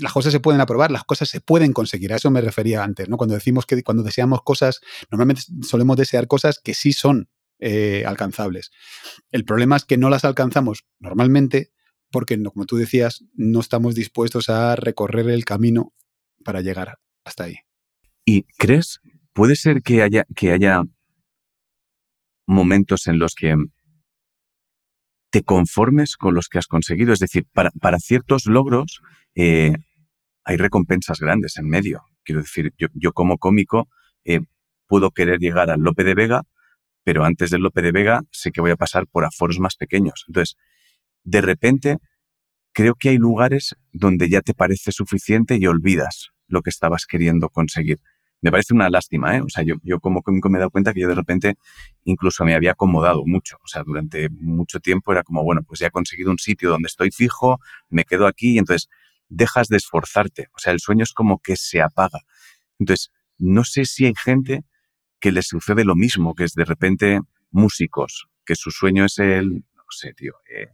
[0.00, 2.12] las cosas se pueden aprobar, las cosas se pueden conseguir.
[2.12, 3.16] A eso me refería antes, ¿no?
[3.16, 8.70] Cuando decimos que cuando deseamos cosas, normalmente solemos desear cosas que sí son eh, alcanzables.
[9.30, 11.72] El problema es que no las alcanzamos normalmente
[12.10, 15.92] porque, como tú decías, no estamos dispuestos a recorrer el camino
[16.44, 17.56] para llegar hasta ahí.
[18.24, 19.00] ¿Y crees?
[19.32, 20.82] Puede ser que haya, que haya
[22.46, 23.56] momentos en los que
[25.30, 27.12] te conformes con los que has conseguido.
[27.12, 29.00] Es decir, para, para ciertos logros
[29.34, 29.72] eh,
[30.44, 32.02] hay recompensas grandes en medio.
[32.24, 33.88] Quiero decir, yo, como cómico
[34.24, 34.40] eh,
[34.86, 36.42] puedo querer llegar al Lope de Vega,
[37.04, 40.24] pero antes del Lope de Vega sé que voy a pasar por aforos más pequeños.
[40.28, 40.56] Entonces,
[41.22, 41.98] de repente,
[42.72, 47.48] creo que hay lugares donde ya te parece suficiente y olvidas lo que estabas queriendo
[47.48, 47.98] conseguir.
[48.42, 49.42] Me parece una lástima, ¿eh?
[49.42, 51.56] O sea, yo, yo como cómico me he dado cuenta que yo de repente
[52.04, 53.58] incluso me había acomodado mucho.
[53.62, 56.86] O sea, durante mucho tiempo era como, bueno, pues ya he conseguido un sitio donde
[56.86, 58.88] estoy fijo, me quedo aquí y entonces
[59.28, 60.48] dejas de esforzarte.
[60.54, 62.20] O sea, el sueño es como que se apaga.
[62.78, 64.64] Entonces, no sé si hay gente
[65.20, 69.50] que le sucede lo mismo, que es de repente músicos, que su sueño es el,
[69.50, 70.68] no sé, tío, eh,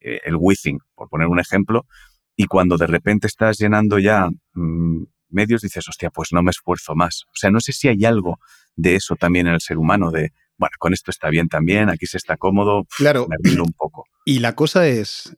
[0.00, 1.86] eh, el whizzing, por poner un ejemplo,
[2.36, 5.04] y cuando de repente estás llenando ya mm,
[5.36, 7.24] medios, dices, hostia, pues no me esfuerzo más.
[7.28, 8.40] O sea, no sé si hay algo
[8.74, 12.06] de eso también en el ser humano, de, bueno, con esto está bien también, aquí
[12.06, 13.28] se está cómodo, claro.
[13.28, 14.06] me un poco.
[14.24, 15.36] Y la cosa es,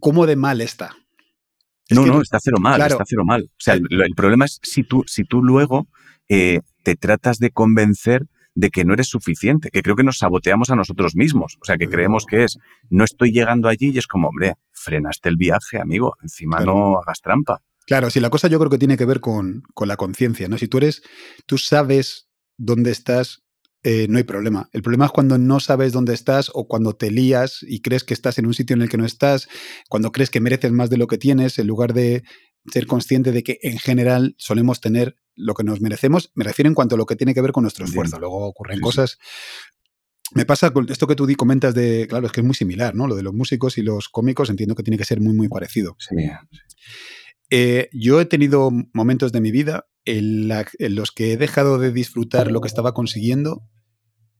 [0.00, 0.96] ¿cómo de mal está?
[1.90, 3.42] no, no, está cero mal, está cero mal.
[3.42, 5.88] O sea, el, problema es si tú, si tú luego
[6.28, 10.70] eh, te tratas de convencer de que no eres suficiente, que creo que nos saboteamos
[10.70, 11.56] a nosotros mismos.
[11.60, 12.58] O sea, que creemos que es,
[12.90, 17.20] no estoy llegando allí y es como, hombre, frenaste el viaje, amigo, encima no hagas
[17.22, 17.62] trampa.
[17.86, 20.58] Claro, si la cosa yo creo que tiene que ver con, con la conciencia, ¿no?
[20.58, 21.02] Si tú eres,
[21.46, 23.42] tú sabes dónde estás
[23.84, 24.68] eh, no hay problema.
[24.72, 28.14] El problema es cuando no sabes dónde estás o cuando te lías y crees que
[28.14, 29.48] estás en un sitio en el que no estás,
[29.88, 32.22] cuando crees que mereces más de lo que tienes, en lugar de
[32.70, 36.30] ser consciente de que en general solemos tener lo que nos merecemos.
[36.34, 38.20] Me refiero en cuanto a lo que tiene que ver con nuestro esfuerzo.
[38.20, 39.18] Luego ocurren cosas.
[40.32, 43.08] Me pasa con esto que tú comentas de, claro, es que es muy similar, ¿no?
[43.08, 45.96] Lo de los músicos y los cómicos entiendo que tiene que ser muy, muy parecido.
[47.54, 52.50] Eh, yo he tenido momentos de mi vida en, los que he dejado de disfrutar
[52.50, 53.68] lo que estaba consiguiendo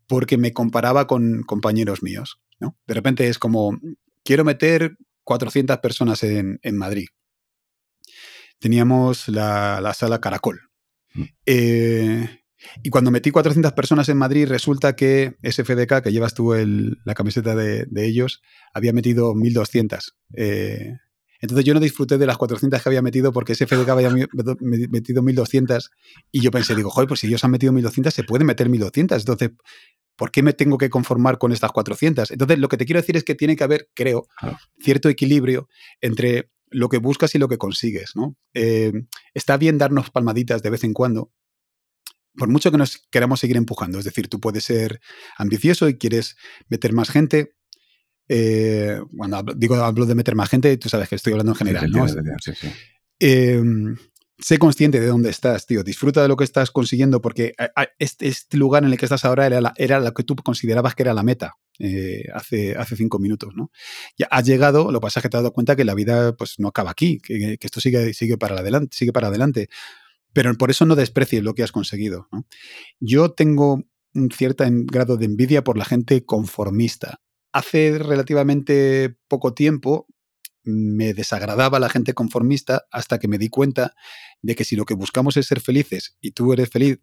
[0.06, 2.40] porque me comparaba con compañeros míos.
[2.58, 2.78] ¿no?
[2.86, 3.78] De repente es como,
[4.24, 7.08] quiero meter 400 personas en, Madrid.
[8.58, 10.70] Teníamos la, sala Caracol.
[11.12, 11.24] Mm.
[11.44, 12.40] Eh,
[12.82, 16.54] y cuando metí 400 personas en Madrid, resulta que SFDK, que llevas tú
[17.04, 18.40] la camiseta de, ellos,
[18.72, 20.16] había metido 1200.
[20.34, 20.94] Eh,
[21.42, 24.10] entonces yo no disfruté de las 400 que había metido porque ese FDK había
[24.60, 25.90] metido 1200
[26.30, 29.22] y yo pensé, digo, joder, pues si ellos han metido 1200, se puede meter 1200.
[29.22, 29.50] Entonces,
[30.14, 32.30] ¿por qué me tengo que conformar con estas 400?
[32.30, 34.28] Entonces, lo que te quiero decir es que tiene que haber, creo,
[34.78, 35.68] cierto equilibrio
[36.00, 38.36] entre lo que buscas y lo que consigues, ¿no?
[38.54, 38.92] Eh,
[39.34, 41.32] está bien darnos palmaditas de vez en cuando,
[42.36, 43.98] por mucho que nos queramos seguir empujando.
[43.98, 45.00] Es decir, tú puedes ser
[45.36, 46.36] ambicioso y quieres
[46.68, 47.56] meter más gente,
[48.28, 51.90] eh, cuando digo hablo de meter más gente, tú sabes que estoy hablando en general,
[51.90, 52.06] ¿no?
[54.42, 55.84] Sé consciente de dónde estás, tío.
[55.84, 57.54] Disfruta de lo que estás consiguiendo porque
[58.00, 61.04] este, este, lugar en el que estás ahora era, era lo que tú considerabas que
[61.04, 63.70] era la meta eh, hace, hace cinco minutos, ¿no?
[64.18, 66.34] Ya has llegado, lo que pasa es que te has dado cuenta que la vida
[66.34, 69.68] pues, no acaba aquí, que, esto sigue, sigue, para adelante, sigue para adelante.
[70.32, 72.28] Pero por eso no desprecies lo que has conseguido.
[72.98, 77.20] Yo tengo un cierto grado de envidia por la gente conformista
[77.52, 80.06] hace relativamente poco tiempo
[80.64, 83.94] me desagradaba la gente conformista hasta que me di cuenta
[84.42, 86.98] de que si lo que buscamos es ser felices y tú eres feliz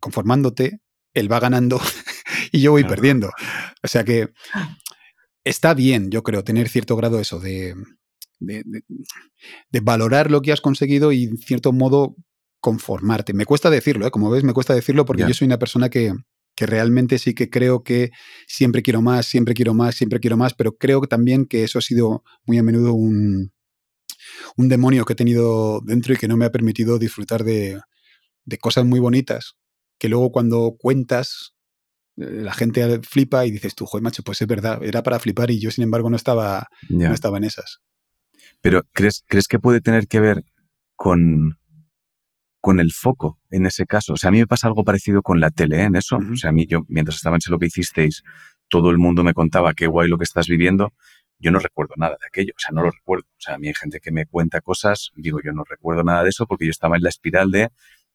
[0.00, 0.80] conformándote,
[1.14, 1.80] él va ganando
[2.52, 3.30] y yo voy perdiendo.
[3.82, 4.30] O sea que
[5.44, 7.74] está bien, yo creo, tener cierto grado eso de,
[8.40, 12.16] de, valorar lo que has conseguido y en cierto modo
[12.60, 13.32] conformarte.
[13.32, 14.10] Me cuesta decirlo, ¿eh?
[14.10, 16.12] como ves, me cuesta decirlo porque yo soy una persona que,
[16.56, 18.10] que realmente sí que creo que
[18.48, 21.82] siempre quiero más, siempre quiero más, siempre quiero más, pero creo también que eso ha
[21.82, 23.52] sido muy a menudo un,
[24.56, 27.78] un demonio que he tenido dentro y que no me ha permitido disfrutar de,
[28.46, 29.56] de cosas muy bonitas,
[29.98, 31.54] que luego cuando cuentas
[32.16, 35.50] eh, la gente flipa y dices tú, joder, macho, pues es verdad, era para flipar
[35.50, 37.80] y yo, sin embargo, no estaba, no estaba en esas.
[38.62, 40.44] Pero ¿crees, ¿crees que puede tener que ver
[40.94, 41.58] con,
[42.66, 44.14] con el foco en ese caso?
[44.14, 45.84] O sea, a mí me pasa algo parecido con la tele ¿eh?
[45.84, 46.16] en eso.
[46.16, 48.24] O sea, a mí yo, mientras estaba en lo que hicisteis,
[48.66, 50.92] todo el mundo me contaba qué guay lo que estás viviendo.
[51.38, 53.24] Yo no recuerdo nada de aquello, o sea, no lo recuerdo.
[53.28, 56.24] O sea, a mí hay gente que me cuenta cosas, digo, yo no recuerdo nada
[56.24, 57.68] de eso porque yo estaba en la espiral de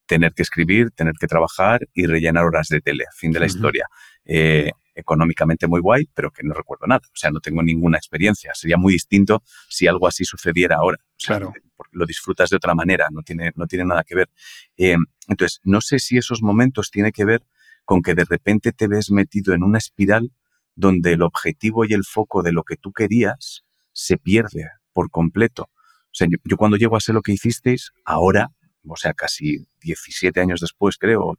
[0.06, 3.06] tener que escribir, tener que trabajar y rellenar horas de tele.
[3.16, 3.86] Fin de la historia.
[4.26, 7.04] Eh, económicamente muy guay, pero que no recuerdo nada.
[7.06, 8.52] O sea, no tengo ninguna experiencia.
[8.54, 10.98] Sería muy distinto si algo así sucediera ahora.
[11.24, 11.54] claro.
[11.92, 14.30] Lo disfrutas de otra manera, no tiene, no tiene nada que ver.
[14.78, 17.44] Eh, entonces, no sé si esos momentos tienen que ver
[17.86, 20.32] con que de repente te ves metido en una espiral
[20.76, 25.64] donde el objetivo y el foco de lo que tú querías se pierde por completo.
[25.64, 28.50] O sea, yo, cuando llego a ser lo que hicisteis, ahora,
[28.86, 31.38] o sea, casi 17 años después, creo, o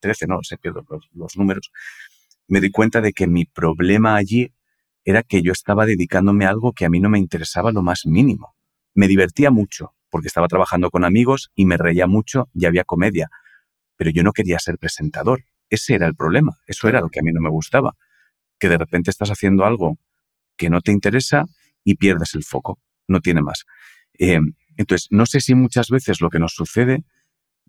[0.00, 1.70] 13, no sé, pierdo los números,
[2.48, 4.52] me di cuenta de que mi problema allí
[5.04, 8.06] era que yo estaba dedicándome a algo que a mí no me interesaba lo más
[8.06, 8.54] mínimo.
[8.94, 13.30] Me divertía mucho, porque estaba trabajando con amigos y me reía mucho y había comedia,
[13.96, 15.44] pero yo no quería ser presentador.
[15.68, 17.94] Ese era el problema, eso era lo que a mí no me gustaba,
[18.58, 19.98] que de repente estás haciendo algo
[20.56, 21.46] que no te interesa
[21.84, 23.64] y pierdes el foco, no tiene más.
[24.18, 24.40] Eh,
[24.76, 27.04] entonces, no sé si muchas veces lo que nos sucede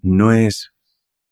[0.02, 0.72] no es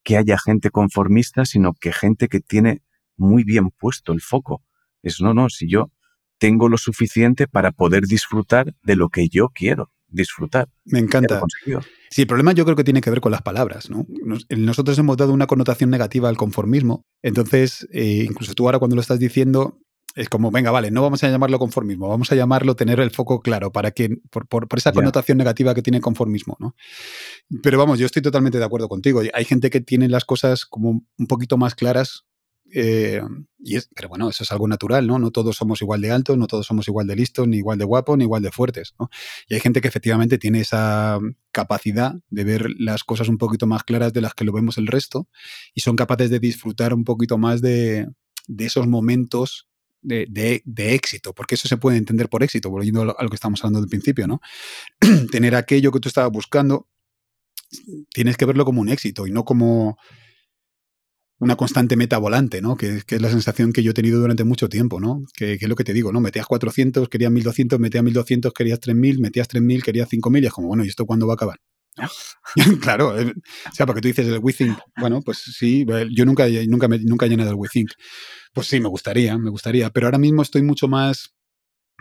[0.03, 2.81] que haya gente conformista, sino que gente que tiene
[3.17, 4.63] muy bien puesto el foco.
[5.01, 5.91] Es, no, no, si yo
[6.39, 10.69] tengo lo suficiente para poder disfrutar de lo que yo quiero disfrutar.
[10.85, 11.41] Me encanta.
[12.09, 13.89] Sí, el problema yo creo que tiene que ver con las palabras.
[13.89, 14.05] ¿no?
[14.49, 17.05] nosotros hemos dado una connotación negativa al conformismo.
[17.21, 19.79] Entonces, eh, incluso tú ahora cuando lo estás diciendo,
[20.15, 23.41] es como, venga, vale, no vamos a llamarlo conformismo, vamos a llamarlo tener el foco
[23.41, 26.75] claro, para que, por, por, esa connotación negativa que tiene conformismo, ¿no?
[27.61, 29.21] Pero vamos, yo estoy totalmente de acuerdo contigo.
[29.33, 32.25] Hay gente que tiene las cosas como un poquito más claras
[32.73, 33.21] eh,
[33.95, 35.19] pero bueno, eso es algo natural, ¿no?
[35.19, 37.85] No todos somos igual de altos, no todos somos igual de listos, ni igual de
[37.85, 38.95] guapos, ni igual de fuertes.
[39.47, 41.19] Y hay gente que efectivamente tiene esa
[41.51, 44.87] capacidad de ver las cosas un poquito más claras de las que lo vemos el
[44.87, 45.27] resto
[45.73, 48.07] y son capaces de disfrutar un poquito más de,
[48.57, 49.67] esos momentos
[50.01, 53.81] de, éxito, porque eso se puede entender por éxito, volviendo a lo que estamos hablando
[53.81, 54.41] del principio, ¿no?
[55.31, 56.87] Tener aquello que tú estabas buscando,
[58.13, 59.97] tienes que verlo como un éxito y no como
[61.39, 62.75] una constante meta volante, ¿no?
[62.75, 65.23] Que, es la sensación que yo he tenido durante mucho tiempo, ¿no?
[65.35, 66.19] Que, es lo que te digo, ¿no?
[66.19, 70.67] Metías 400, querías 1200, metías 1200, querías 3000, metías 3000, querías 5000 y es como,
[70.67, 71.59] bueno, ¿y esto cuándo va a acabar?
[72.81, 76.99] claro, o sea, porque tú dices el WeThink, bueno, pues sí, yo nunca, nunca, me,
[76.99, 77.91] nunca he llenado el WeThink.
[78.53, 81.35] Pues sí, me gustaría, me gustaría, pero ahora mismo estoy mucho más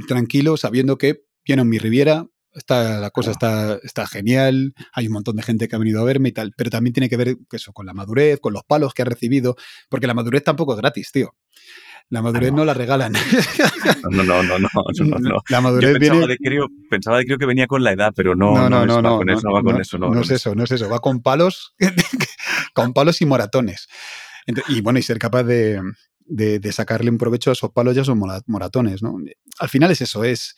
[0.06, 5.36] tranquilo sabiendo que lleno mi Riviera, Está, la cosa está, está genial, hay un montón
[5.36, 7.72] de gente que ha venido a verme y tal, pero también tiene que ver eso,
[7.72, 9.54] con la madurez, con los palos que ha recibido,
[9.88, 11.34] porque la madurez tampoco es gratis, tío.
[12.10, 13.12] La madurez no, la regalan.
[14.10, 14.68] No, no, no, no,
[15.20, 16.32] no, La madurez Yo pensaba viene...
[16.32, 19.22] De creo, pensaba de creo que venía con la edad, pero no, no, no, no,
[19.22, 20.10] no, eso, va con eso, no.
[20.10, 21.74] No es eso, no es eso, va con palos,
[22.72, 23.88] con palos y moratones.
[24.68, 25.82] Y bueno, y ser capaz de,
[26.24, 29.16] de, de, sacarle un provecho a esos palos y a esos moratones, ¿no?
[29.58, 30.56] Al final es eso, es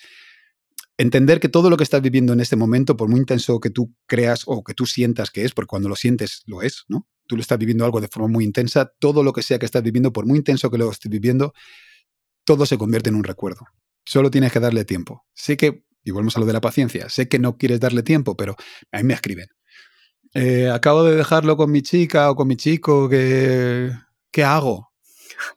[1.01, 3.95] entender que todo lo que estás viviendo en este momento, por muy intenso que tú
[4.07, 7.09] creas o que tú sientas que es, porque cuando lo sientes lo es, ¿no?
[7.27, 9.83] Tú lo estás viviendo algo de forma muy intensa, todo lo que sea que estás
[9.83, 11.55] viviendo, por muy intenso que lo estés viviendo,
[12.45, 13.67] todo se convierte en un recuerdo.
[14.05, 15.25] Solo tienes que darle tiempo.
[15.33, 18.37] Sé que, y volvemos a lo de la paciencia, sé que no quieres darle tiempo,
[18.37, 18.57] pero
[18.93, 19.47] a mí me escriben.
[20.35, 23.91] Eh, acabo de dejarlo con mi chica o con mi chico, ¿qué,
[24.31, 24.93] ¿qué hago?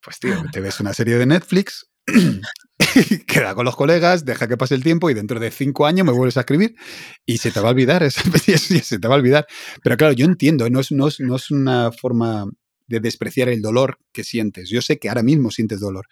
[0.00, 1.86] Pues tío, te ves una serie de Netflix
[3.26, 6.12] queda con los colegas, deja que pase el tiempo y dentro de cinco años me
[6.12, 6.74] vuelves a escribir
[7.26, 9.46] y se te va a olvidar, se te va a olvidar.
[9.82, 12.46] Pero claro, yo entiendo, no es, no es, no es una forma
[12.86, 14.70] de despreciar el dolor que sientes.
[14.70, 16.06] Yo sé que ahora mismo sientes dolor,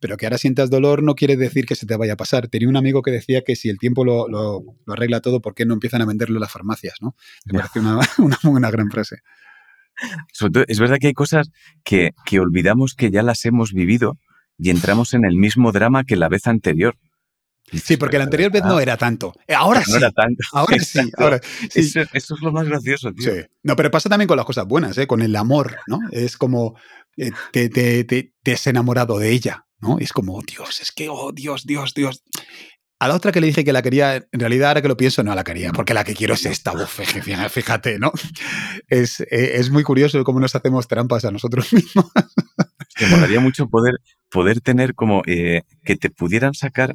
[0.00, 2.48] pero que ahora sientas dolor no quiere decir que se te vaya a pasar.
[2.48, 5.64] Tenía un amigo que decía que si el tiempo lo, lo, arregla todo, ¿por qué
[5.64, 6.94] no empiezan a venderlo en las farmacias?
[7.00, 7.16] ¿no?
[7.46, 9.16] Me parece una, una, una, gran frase.
[10.66, 11.50] es verdad que hay cosas
[11.84, 14.18] que, que olvidamos que ya las hemos vivido
[14.60, 16.96] y entramos en el mismo drama que la vez anterior.
[17.72, 19.32] Sí, porque la anterior vez no era tanto.
[19.56, 19.92] Ahora sí.
[19.92, 20.42] No era tanto.
[20.52, 21.10] Ahora sí.
[21.16, 21.40] Ahora,
[21.74, 23.32] Eso, es lo más gracioso, tío.
[23.32, 23.40] Sí.
[23.62, 25.06] No, pero pasa también con las cosas buenas, ¿eh?
[25.06, 26.00] con el amor, ¿no?
[26.10, 26.76] Es como
[27.16, 29.98] eh, te, te, te, te, has enamorado de ella, ¿no?
[29.98, 32.24] Es como, Dios, es que, oh, Dios, Dios, Dios.
[32.98, 35.22] A la otra que le dije que la quería, en realidad ahora que lo pienso,
[35.22, 38.12] no la quería, porque la que quiero es esta, fíjate, ¿no?
[38.88, 42.10] Es, eh, es muy curioso cómo nos hacemos trampas a nosotros mismos.
[43.00, 43.94] Me molaría mucho poder,
[44.30, 46.94] poder tener como eh, que te pudieran sacar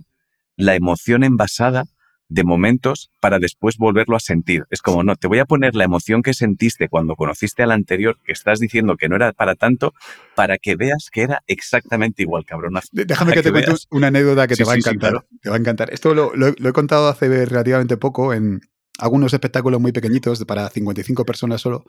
[0.55, 1.85] la emoción envasada
[2.27, 4.63] de momentos para después volverlo a sentir.
[4.69, 8.17] Es como, no, te voy a poner la emoción que sentiste cuando conociste al anterior,
[8.25, 9.93] que estás diciendo que no era para tanto,
[10.35, 12.73] para que veas que era exactamente igual, cabrón.
[12.91, 15.25] Déjame que, te cuente una anécdota que te va a encantar.
[15.41, 15.93] Te va a encantar.
[15.93, 18.61] Esto lo, he contado hace relativamente poco en
[18.97, 21.85] algunos espectáculos muy pequeñitos para 55 personas solo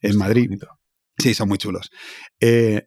[0.00, 0.50] en Madrid.
[1.18, 1.90] Sí, son muy chulos.
[2.40, 2.84] Eh,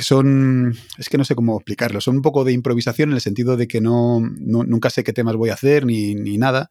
[0.00, 3.56] son, es que no sé cómo explicarlo, son un poco de improvisación en el sentido
[3.56, 6.70] de que no, nunca sé qué temas voy a hacer ni, nada,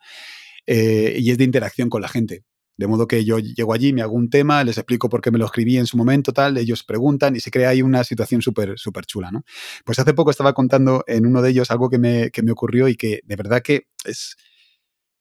[0.67, 2.43] eh, y es de interacción con la gente.
[2.77, 5.37] De modo que yo llego allí, me hago un tema, les explico por qué me
[5.37, 8.79] lo escribí en su momento, tal, ellos preguntan y se crea ahí una situación súper
[8.79, 9.43] súper chula, ¿no?
[9.85, 12.87] Pues hace poco estaba contando en uno de ellos algo que me, que me ocurrió
[12.87, 14.35] y que de verdad que es,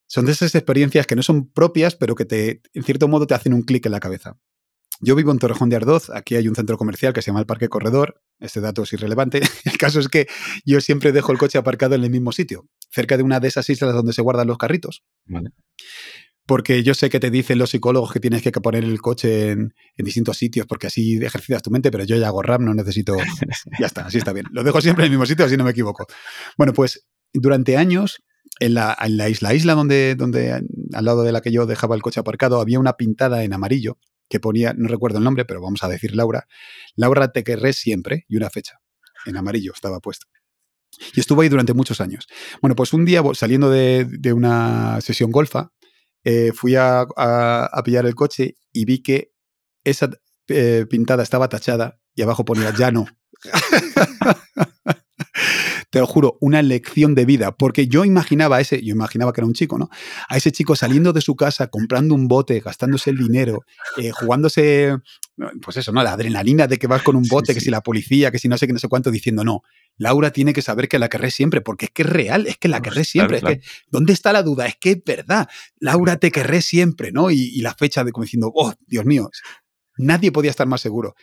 [0.06, 3.34] son de esas experiencias que no son propias, pero que te, en cierto modo te
[3.34, 4.38] hacen un clic en la cabeza.
[5.02, 7.46] Yo vivo en Torrejón de Ardoz, aquí hay un centro comercial que se llama el
[7.46, 10.26] Parque Corredor, este dato es irrelevante, el caso es que
[10.66, 13.68] yo siempre dejo el coche aparcado en el mismo sitio, cerca de una de esas
[13.70, 15.02] islas donde se guardan los carritos.
[16.44, 19.72] Porque yo sé que te dicen los psicólogos que tienes que poner el coche en,
[19.96, 23.16] distintos sitios porque así ejercitas tu mente, pero yo ya hago RAM, no necesito...
[23.80, 24.46] ya está, así está bien.
[24.50, 26.06] Lo dejo siempre en el mismo sitio, así no me equivoco.
[26.58, 28.22] Bueno, pues durante años
[28.58, 31.94] en la, en la, isla, isla donde, donde al lado de la que yo dejaba
[31.94, 33.98] el coche aparcado, había una pintada en amarillo
[34.30, 36.46] que ponía, no recuerdo el nombre, pero vamos a decir Laura.
[36.94, 38.78] Laura, te querré siempre y una fecha.
[39.26, 40.26] En amarillo estaba puesto.
[41.14, 42.26] Y estuvo ahí durante muchos años.
[42.62, 45.72] Bueno, pues un día saliendo de, una sesión golfa,
[46.24, 47.06] eh, fui a,
[47.84, 49.32] pillar el coche y vi que
[49.84, 50.10] esa
[50.48, 53.06] eh, pintada estaba tachada y abajo ponía ya no.
[55.90, 59.40] te lo juro, una lección de vida, porque yo imaginaba a ese, yo imaginaba que
[59.40, 59.90] era un chico, ¿no?
[60.29, 63.64] A ese chico saliendo de su casa, comprando un bote, gastándose el dinero,
[63.96, 64.96] eh, jugándose,
[65.61, 66.03] pues eso, ¿no?
[66.05, 68.57] La adrenalina de que vas con un bote, que si la policía, que si no
[68.57, 69.62] sé qué, no sé cuánto, diciendo, no,
[69.96, 72.68] Laura tiene que saber que la querré siempre, porque es que es real, es que
[72.68, 74.66] la querré siempre, es que, ¿dónde está la duda?
[74.66, 75.48] Es que es verdad,
[75.81, 77.33] Laura te querré siempre, ¿no?
[77.33, 79.29] Y, y la fecha de como diciendo, oh, Dios mío,
[79.98, 81.14] nadie podía estar más seguro.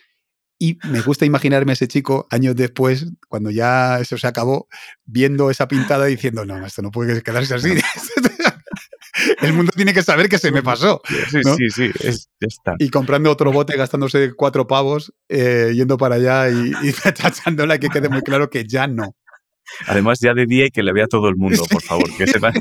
[0.58, 4.68] Y me gusta imaginarme a ese chico años después, cuando ya eso se acabó,
[5.04, 7.70] viendo esa pintada diciendo, no, esto no puede quedarse así.
[9.40, 11.00] El mundo tiene que saber que se me pasó.
[11.30, 12.74] Sí, sí, sí, está.
[12.78, 17.88] Y comprando otro bote, gastándose cuatro pavos, eh, yendo para allá y, y tachándola, que
[17.88, 19.16] quede muy claro que ya no.
[19.86, 22.08] Además, ya de día y que le vea todo el mundo, por favor.
[22.16, 22.52] Que sepan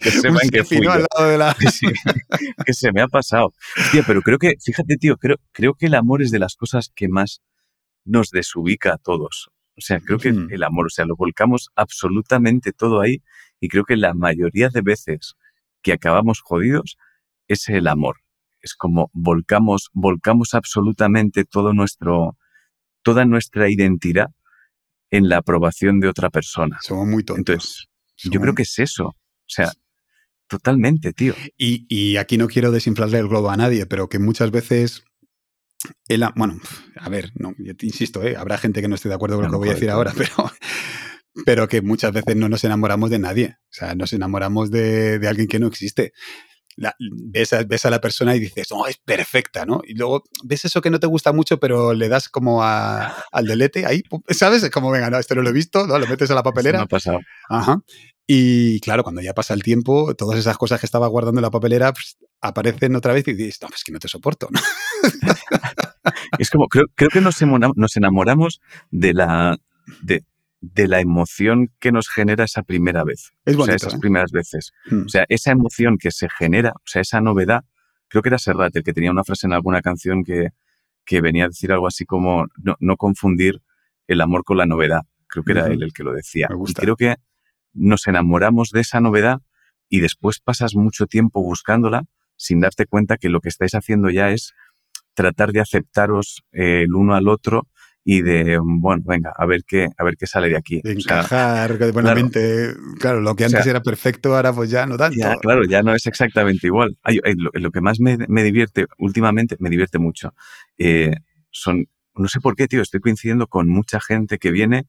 [0.00, 0.80] que, sepan que fui
[2.66, 3.52] que se me ha pasado.
[4.06, 7.08] Pero creo que, fíjate, tío, creo, creo que el amor es de las cosas que
[7.08, 7.42] más
[8.04, 9.50] nos desubica a todos.
[9.76, 13.22] O sea, creo que el amor, o sea, lo volcamos absolutamente todo ahí
[13.60, 15.34] y creo que la mayoría de veces
[15.82, 16.96] que acabamos jodidos
[17.46, 18.16] es el amor.
[18.60, 22.36] Es como volcamos, volcamos absolutamente todo nuestro,
[23.02, 24.30] toda nuestra identidad
[25.10, 26.78] en la aprobación de otra persona.
[26.82, 27.88] Somos muy tontos.
[28.16, 29.06] Entonces, yo creo que es eso.
[29.06, 29.72] O sea,
[30.48, 31.34] totalmente, tío.
[31.56, 35.04] Y, aquí no quiero desinflarle el globo a nadie, pero que muchas veces
[36.08, 36.58] el, bueno,
[36.96, 38.36] a ver, no, te insisto, ¿eh?
[38.36, 40.50] habrá gente que no esté de acuerdo con lo que voy a decir ahora, pero,
[41.44, 43.56] pero que muchas veces no nos enamoramos de nadie.
[43.64, 46.12] O sea, nos enamoramos de, de alguien que no existe
[46.76, 47.52] ves,
[47.84, 49.80] a, la persona y dices, oh, es perfecta, ¿no?
[49.84, 53.86] Y luego ves eso que no te gusta mucho, pero le das como al delete,
[53.86, 54.62] ahí, ¿sabes?
[54.62, 55.98] Es como, venga, no, esto no lo he visto, ¿no?
[55.98, 56.78] Lo metes a la papelera.
[56.78, 57.20] me ha pasado.
[57.48, 57.82] Ajá.
[58.26, 61.50] Y claro, cuando ya pasa el tiempo, todas esas cosas que estaba guardando en la
[61.50, 64.60] papelera pues, aparecen otra vez y dices, no, es que no te soporto, ¿no?
[66.38, 68.60] es como, creo, creo que nos enamoramos
[68.90, 69.56] de la,
[70.02, 70.24] de,
[70.60, 73.32] de la emoción que nos genera esa primera vez.
[73.44, 73.98] Es bonito, o sea, esas ¿eh?
[74.00, 74.72] primeras veces.
[74.86, 75.04] Hmm.
[75.06, 77.64] O sea, esa emoción que se genera, o sea, esa novedad.
[78.08, 80.50] Creo que era Serrat el que tenía una frase en alguna canción que,
[81.04, 83.62] que venía a decir algo así como no, confundir
[84.06, 85.02] el amor con la novedad.
[85.26, 86.48] Creo que era él el que lo decía.
[86.66, 87.16] Y creo que
[87.72, 89.40] nos enamoramos de esa novedad
[89.88, 92.04] y después pasas mucho tiempo buscándola
[92.36, 94.54] sin darte cuenta que lo que estáis haciendo ya es
[95.14, 97.66] tratar de aceptaros eh, el uno al otro
[98.08, 100.80] y de, bueno, venga, a ver qué, a ver qué sale de aquí.
[100.80, 102.72] De encajar de buenamente.
[103.00, 105.18] Claro, lo que antes era perfecto, ahora pues ya no tanto.
[105.18, 106.96] Ya, claro, ya no es exactamente igual.
[107.54, 110.34] lo, que más me, divierte últimamente, me divierte mucho,
[110.78, 111.16] eh,
[111.50, 114.86] son, no sé por qué, tío, estoy coincidiendo con mucha gente que viene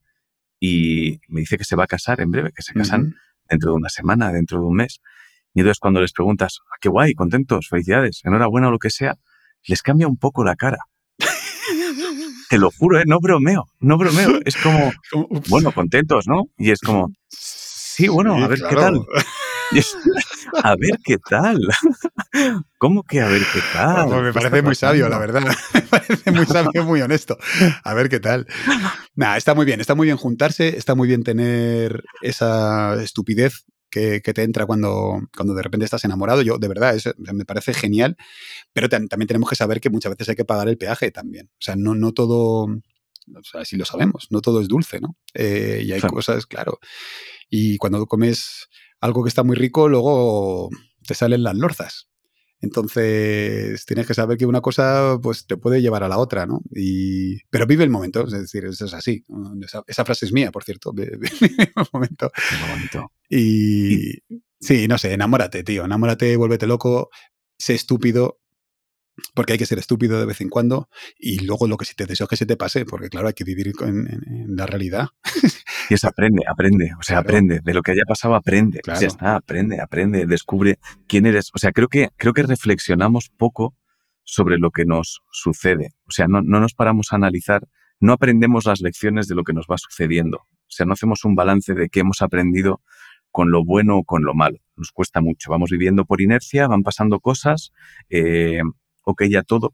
[0.59, 3.15] y me dice que se va a casar en breve, que se casan
[3.49, 4.99] dentro de una semana, dentro de un mes.
[5.55, 9.15] Y entonces cuando les preguntas, ah, qué guay, contentos, felicidades, enhorabuena o lo que sea,
[9.65, 10.77] les cambia un poco la cara.
[12.49, 13.03] Te lo juro, ¿eh?
[13.05, 14.39] no bromeo, no bromeo.
[14.45, 14.91] Es como,
[15.49, 16.43] bueno, contentos, ¿no?
[16.57, 17.11] Y es como,
[17.97, 19.01] Sí, bueno, a ver qué tal.
[20.61, 21.59] a ver qué tal.
[22.77, 24.21] ¿Cómo que a ver qué tal?
[24.21, 25.41] Me parece muy sabio, la verdad.
[25.73, 27.39] Me parece muy sabio, muy honesto.
[27.83, 28.45] A ver qué tal.
[29.15, 33.65] Nada, está muy bien, está muy bien juntarse, está muy bien tener esa estupidez
[34.21, 36.41] que, te entra cuando, cuando de repente estás enamorado.
[36.41, 38.17] Yo, de verdad, me parece genial,
[38.73, 41.49] pero también tenemos que saber que muchas veces hay que pagar el peaje también.
[41.53, 45.15] O sea, no, no todo, o sea, si lo sabemos, no todo es dulce, ¿no?
[45.33, 46.79] Eh, y hay cosas, claro.
[47.49, 48.67] Y cuando comes
[48.99, 50.69] algo que está muy rico, luego
[51.05, 52.07] te salen las lorzas.
[52.59, 56.61] Entonces, tienes que saber que una cosa pues, te puede llevar a la otra, ¿no?
[56.71, 59.23] Y, pero vive el momento, es decir, eso es así.
[59.87, 60.91] Esa, frase es mía, por cierto.
[60.91, 61.19] Vive
[61.75, 62.31] el momento.
[63.29, 64.19] Y,
[64.59, 65.85] sí, no sé, enamórate, tío.
[65.85, 67.09] Enamórate, vuélvete loco,
[67.59, 68.39] sé estúpido,
[69.33, 72.05] porque hay que ser estúpido de vez en cuando y luego lo que si te
[72.05, 75.09] deseo que se te pase, porque claro, hay que vivir en, la realidad.
[75.89, 78.99] Y eso aprende, aprende, o sea, aprende, de lo que haya pasado aprende, claro.
[78.99, 81.49] ya está, aprende, aprende, descubre quién eres.
[81.53, 83.73] O sea, creo que, creo que reflexionamos poco
[84.23, 87.67] sobre lo que nos sucede, o sea, no, no nos paramos a analizar,
[88.01, 91.35] no aprendemos las lecciones de lo que nos va sucediendo, o sea, no hacemos un
[91.35, 92.81] balance de qué hemos aprendido
[93.31, 94.57] con lo bueno o con lo malo.
[94.75, 95.51] Nos cuesta mucho.
[95.51, 97.71] Vamos viviendo por inercia, van pasando cosas,
[98.09, 98.61] eh,
[99.07, 99.73] ok ya todo,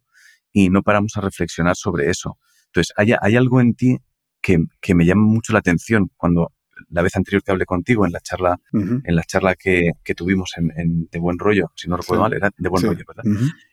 [0.52, 2.38] y no paramos a reflexionar sobre eso.
[2.68, 3.98] Entonces, hay, hay algo en ti
[4.42, 6.54] que, que, me llama mucho la atención cuando
[6.90, 10.52] la vez anterior que hablé contigo en la charla, en la charla que, que tuvimos
[10.58, 13.24] en, De Buen Rollo, si no recuerdo mal, era De Buen Rollo, ¿verdad?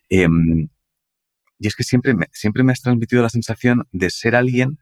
[0.09, 0.69] Em,
[1.59, 4.79] y es que siempre me, siempre me has transmitido la sensación de ser alguien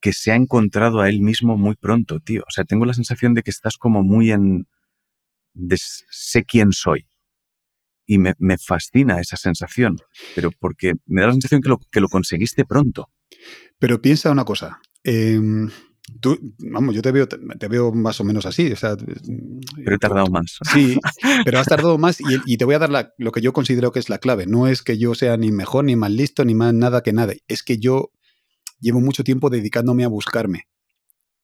[0.00, 2.42] que se ha encontrado a él mismo muy pronto, tío.
[2.42, 4.66] O sea, tengo la sensación de que estás como muy en...
[5.54, 7.06] de sé quién soy
[8.06, 9.96] y me, fascina esa sensación,
[10.34, 13.10] pero porque me da la sensación que lo, que lo conseguiste pronto.
[13.78, 14.80] Pero piensa una cosa.
[15.02, 15.68] Em,
[16.20, 18.72] tú, vamos, yo te veo, te veo más o menos así.
[19.84, 20.58] pero he tardado más.
[20.72, 20.98] Sí,
[21.44, 24.08] pero has tardado más y, te voy a dar lo que yo considero que es
[24.08, 24.46] la clave.
[24.46, 27.34] No es que yo sea ni mejor, ni más listo, ni más nada que nada.
[27.48, 28.12] Es que yo
[28.80, 30.68] llevo mucho tiempo dedicándome a buscarme.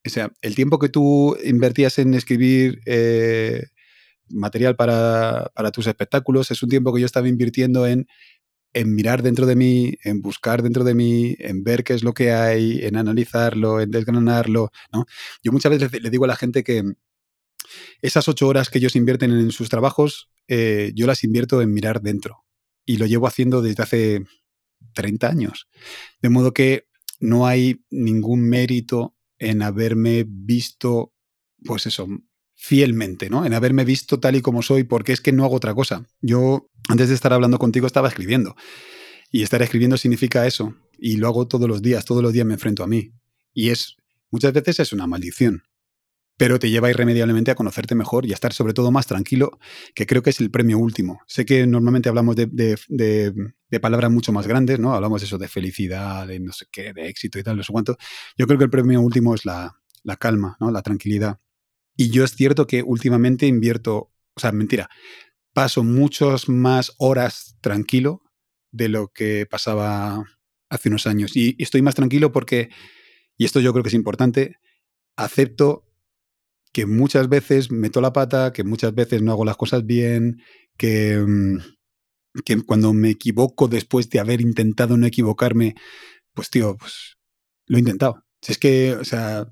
[0.05, 3.67] O sea, el tiempo que tú invertías en escribir eh,
[4.33, 8.07] material para, tus espectáculos, es un tiempo que yo estaba invirtiendo en,
[8.73, 12.15] en mirar dentro de mí, en buscar dentro de mí, en ver qué es lo
[12.15, 14.71] que hay, en analizarlo, en desgranarlo.
[14.93, 15.07] ¿no?
[15.43, 16.83] Yo muchas veces le digo a la gente que
[18.01, 22.03] esas ocho horas que ellos invierten en sus trabajos, eh, yo las invierto en mirar
[22.03, 22.45] dentro.
[22.85, 24.25] Y lo llevo haciendo desde hace
[24.95, 25.69] 30 años.
[26.21, 26.89] De modo que
[27.21, 31.15] no hay ningún mérito en haberme visto,
[31.65, 32.09] pues eso,
[32.63, 33.45] fielmente, ¿no?
[33.45, 36.07] En haberme visto tal y como soy, porque es que no hago otra cosa.
[36.21, 38.55] Yo, antes de estar hablando contigo, estaba escribiendo.
[39.33, 40.73] Y estar escribiendo significa eso.
[40.97, 43.11] Y lo hago todos los días, todos los días me enfrento a mí.
[43.53, 43.97] Y es,
[44.31, 45.65] muchas veces es una maldición.
[46.37, 49.59] Pero te lleva irremediablemente a conocerte mejor y a estar sobre todo más tranquilo,
[49.93, 51.21] que creo que es el premio último.
[51.27, 54.95] Sé que normalmente hablamos de, de, palabras mucho más grandes, ¿no?
[54.95, 57.73] Hablamos de eso de felicidad, de no sé qué, de éxito y tal, no sé
[57.73, 57.97] cuánto.
[58.39, 60.71] Yo creo que el premio último es la, la calma, ¿no?
[60.71, 61.41] La tranquilidad
[61.97, 64.89] y yo es cierto que últimamente invierto, o sea, mentira,
[65.53, 68.23] paso muchas más horas tranquilo
[68.71, 70.25] de lo que pasaba
[70.71, 71.37] hace unos años.
[71.37, 72.71] Y, estoy más tranquilo porque,
[73.37, 74.57] y esto yo creo que es importante,
[75.17, 75.85] acepto
[76.73, 80.43] que muchas veces meto la pata, que muchas veces no hago las cosas bien,
[80.79, 81.59] que, mm,
[82.45, 85.75] que cuando me equivoco después de haber intentado no equivocarme,
[86.35, 87.19] pues tío, pues
[87.67, 88.25] lo he intentado.
[88.41, 89.47] Si es que, o sea,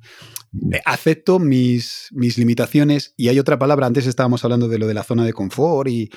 [0.84, 5.04] acepto mis, mis limitaciones y hay otra palabra, antes estábamos hablando de lo de la
[5.04, 6.10] zona de confort y,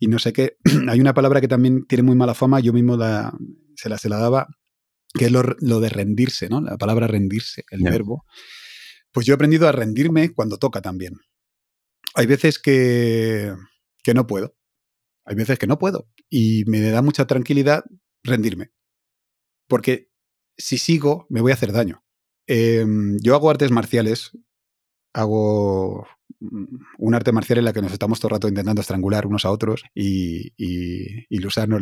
[0.00, 0.56] no sé qué,
[0.88, 3.32] hay una palabra que también tiene muy mala fama, yo mismo la,
[3.76, 4.48] se, la, se la daba,
[5.14, 6.60] que es lo, de rendirse, ¿no?
[6.60, 8.24] La palabra rendirse, el verbo.
[9.12, 11.14] Pues yo he aprendido a rendirme cuando toca también.
[12.14, 13.52] Hay veces que,
[14.04, 14.56] que no puedo,
[15.24, 17.84] hay veces que no puedo y me da mucha tranquilidad
[18.22, 18.70] rendirme.
[19.68, 20.10] Porque
[20.56, 22.04] si sigo, me voy a hacer daño.
[22.52, 24.36] Em, yo hago artes marciales,
[25.12, 26.08] hago
[26.98, 29.52] un arte marcial en la que nos estamos todo el rato intentando estrangular unos a
[29.52, 31.80] otros y, y, y usarnos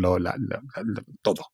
[1.23, 1.47] todo.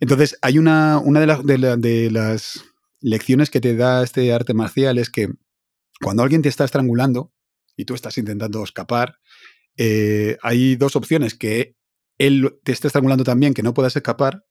[0.00, 2.64] Entonces, hay una, una de, de, las
[3.00, 5.28] lecciones que te da este arte marcial es que
[6.02, 7.32] cuando alguien te está estrangulando
[7.76, 9.20] y tú estás intentando escapar,
[9.76, 11.76] eh, hay dos opciones, que
[12.18, 14.44] él te esté estrangulando también, que no puedas escapar,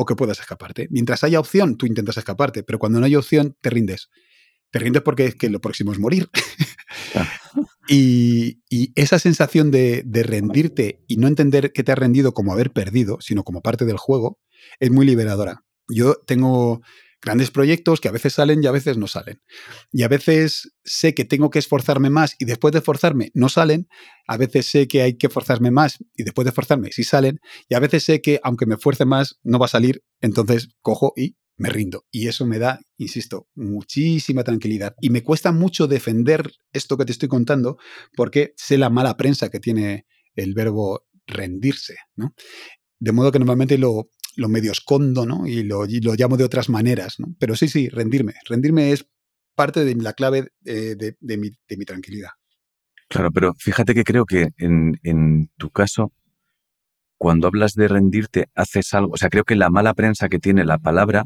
[0.00, 0.86] o que puedas escaparte.
[0.92, 4.10] Mientras haya opción, tú intentas escaparte, pero cuando no hay opción, te rindes.
[4.70, 6.30] Te rindes porque es que lo próximo es morir.
[7.88, 8.60] y,
[8.94, 13.42] esa sensación de, rendirte y no entender que te has rendido como haber perdido, sino
[13.42, 14.38] como parte del juego,
[14.78, 15.64] es muy liberadora.
[15.88, 16.80] Yo tengo
[17.20, 19.42] Grandes proyectos que a veces salen y a veces no salen.
[19.90, 23.88] Y a veces sé que tengo que esforzarme más y después de esforzarme no salen.
[24.26, 27.40] A veces sé que hay que esforzarme más y después de esforzarme sí salen.
[27.68, 30.02] Y a veces sé que aunque me esfuerce más no va a salir.
[30.20, 32.06] Entonces cojo y me rindo.
[32.10, 34.94] Y eso me da, insisto, muchísima tranquilidad.
[35.00, 37.78] Y me cuesta mucho defender esto que te estoy contando
[38.14, 40.06] porque sé la mala prensa que tiene
[40.36, 41.96] el verbo rendirse.
[42.14, 42.32] ¿no?
[43.00, 44.08] De modo que normalmente lo,
[44.38, 45.46] lo medio escondo, ¿no?
[45.46, 47.34] Y lo, lo, llamo de otras maneras, ¿no?
[47.40, 48.34] Pero sí, sí, rendirme.
[48.48, 49.04] Rendirme es
[49.56, 52.30] parte de la clave eh, de, de, mi, de, mi, tranquilidad.
[53.08, 56.12] Claro, pero fíjate que creo que en, en, tu caso,
[57.16, 59.14] cuando hablas de rendirte, haces algo.
[59.14, 61.24] O sea, creo que la mala prensa que tiene la palabra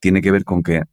[0.00, 0.84] tiene que ver con que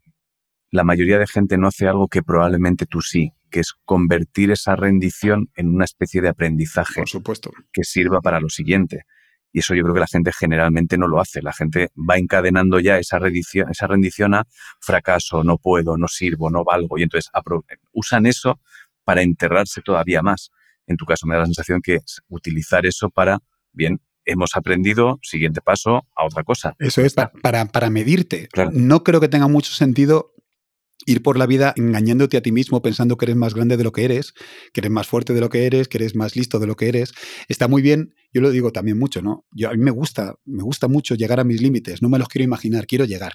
[0.71, 4.75] la mayoría de gente no hace algo que probablemente tú sí, que es convertir esa
[4.75, 6.99] rendición en una especie de aprendizaje.
[6.99, 7.51] Por supuesto.
[7.71, 9.05] Que sirva para lo siguiente.
[9.51, 11.41] Y eso yo creo que la gente generalmente no lo hace.
[11.41, 14.45] La gente va encadenando ya esa rendición, esa rendición a
[14.79, 16.97] fracaso, no puedo, no sirvo, no valgo.
[16.97, 17.31] Y entonces
[17.91, 18.59] usan eso
[19.03, 20.51] para enterrarse todavía más.
[20.85, 23.39] En tu caso me da la sensación que es utilizar eso para,
[23.71, 26.75] bien, hemos aprendido, siguiente paso, a otra cosa.
[26.79, 28.49] Eso es para, para, medirte.
[28.71, 30.33] No creo que tenga mucho sentido
[31.05, 33.91] ir por la vida engañándote a ti mismo pensando que eres más grande de lo
[33.91, 34.33] que eres,
[34.73, 36.89] que eres más fuerte de lo que eres, que eres más listo de lo que
[36.89, 37.13] eres.
[37.47, 39.45] Está muy bien, yo lo digo también mucho, ¿no?
[39.51, 42.27] Yo, a mí me gusta, me gusta mucho llegar a mis límites, no me los
[42.27, 43.33] quiero imaginar, quiero llegar.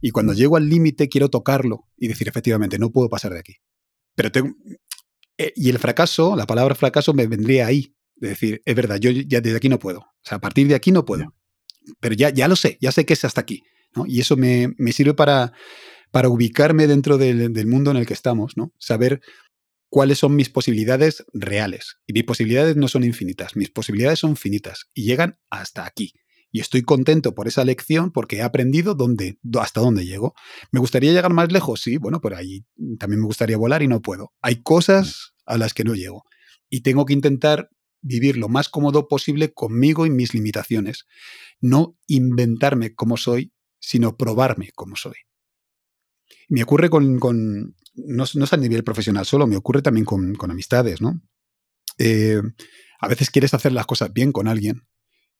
[0.00, 3.56] Y cuando llego al límite quiero tocarlo y decir, efectivamente, no puedo pasar de aquí.
[4.14, 4.54] Pero tengo...
[5.36, 9.10] Eh, y el fracaso, la palabra fracaso me vendría ahí, de decir, es verdad, yo
[9.10, 10.00] ya desde aquí no puedo.
[10.00, 11.34] O sea, a partir de aquí no puedo.
[12.00, 13.62] Pero ya, ya lo sé, ya sé que es hasta aquí.
[13.94, 14.04] ¿no?
[14.06, 15.52] Y eso me, me sirve para
[16.10, 18.72] para ubicarme dentro del, mundo en el que estamos, ¿no?
[18.78, 19.20] Saber
[19.88, 21.96] cuáles son mis posibilidades reales.
[22.06, 26.12] Y mis posibilidades no son infinitas, mis posibilidades son finitas y llegan hasta aquí.
[26.50, 30.34] Y estoy contento por esa lección porque he aprendido dónde, hasta dónde llego.
[30.72, 31.82] ¿Me gustaría llegar más lejos?
[31.82, 32.64] Sí, bueno, por ahí
[32.98, 34.32] también me gustaría volar y no puedo.
[34.40, 36.24] Hay cosas a las que no llego.
[36.70, 41.06] Y tengo que intentar vivir lo más cómodo posible conmigo y mis limitaciones.
[41.60, 45.27] No inventarme como soy, sino probarme como soy.
[46.48, 50.50] Me ocurre con, con no, es a nivel profesional solo, me ocurre también con, con
[50.50, 51.20] amistades, ¿no?
[51.98, 52.40] Eh,
[53.00, 54.86] a veces quieres hacer las cosas bien con alguien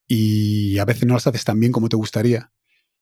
[0.06, 2.52] y a veces no las haces tan bien como te gustaría.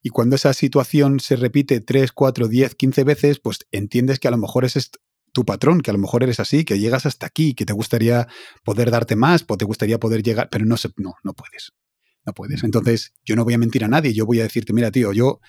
[0.03, 4.31] Y cuando esa situación se repite 3, 4, 10, 15 veces, pues entiendes que a
[4.31, 4.91] lo mejor ese es
[5.33, 8.27] tu patrón, que a lo mejor eres así, que llegas hasta aquí, que te gustaría
[8.65, 11.73] poder darte más, o te gustaría poder llegar, pero no, se, no, no puedes.
[12.25, 12.65] No puedes.
[12.65, 15.41] Entonces, yo no voy a mentir a nadie, yo voy a decirte, mira, tío, yo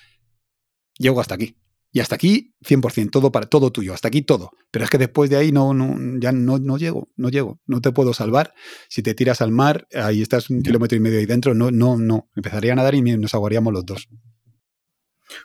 [0.97, 1.55] llego hasta aquí.
[1.91, 4.51] Y hasta aquí, 100%, todo, para, todo tuyo, hasta aquí todo.
[4.71, 7.81] Pero es que después de ahí no, no, ya no, no llego, no llego, no
[7.81, 8.53] te puedo salvar.
[8.89, 11.97] Si te tiras al mar, ahí estás un kilómetro y medio ahí dentro, no, no,
[11.97, 12.29] no.
[12.35, 14.09] Empezaría a nadar y nos ahogaríamos los dos.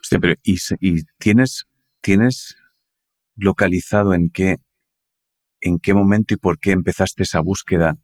[0.01, 0.59] Hostia, pero ¿y,
[1.19, 1.67] tienes,
[2.01, 2.57] tienes
[3.37, 4.57] localizado en qué,
[5.61, 7.99] en qué momento y por qué empezaste esa búsqueda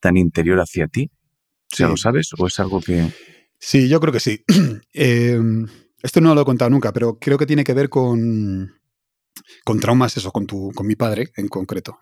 [0.00, 1.10] tan interior hacia ti?
[1.76, 3.10] ¿Ya lo sabes o es algo que...?
[3.58, 4.44] Sí, yo creo que sí.
[4.92, 5.38] eh,
[6.02, 8.72] esto no lo he contado nunca, pero creo que tiene que ver con,
[9.64, 11.98] con traumas, eso, con, tu, con mi padre en concreto.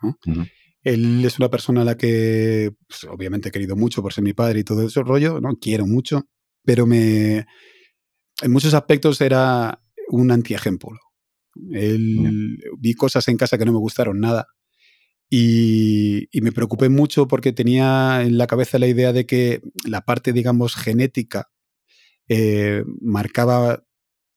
[0.81, 4.33] Él es una persona a la que, pues, obviamente, he querido mucho por ser mi
[4.33, 5.57] padre y todo ese rollo, ¿no?
[5.59, 6.27] Quiero mucho,
[6.63, 7.45] pero me,
[8.41, 10.97] en muchos aspectos era un antiejemplo.
[11.71, 14.47] Él, Vi cosas en casa que no me gustaron nada.
[15.29, 20.01] Y, y, me preocupé mucho porque tenía en la cabeza la idea de que la
[20.01, 21.51] parte, digamos, genética
[22.29, 23.83] eh, marcaba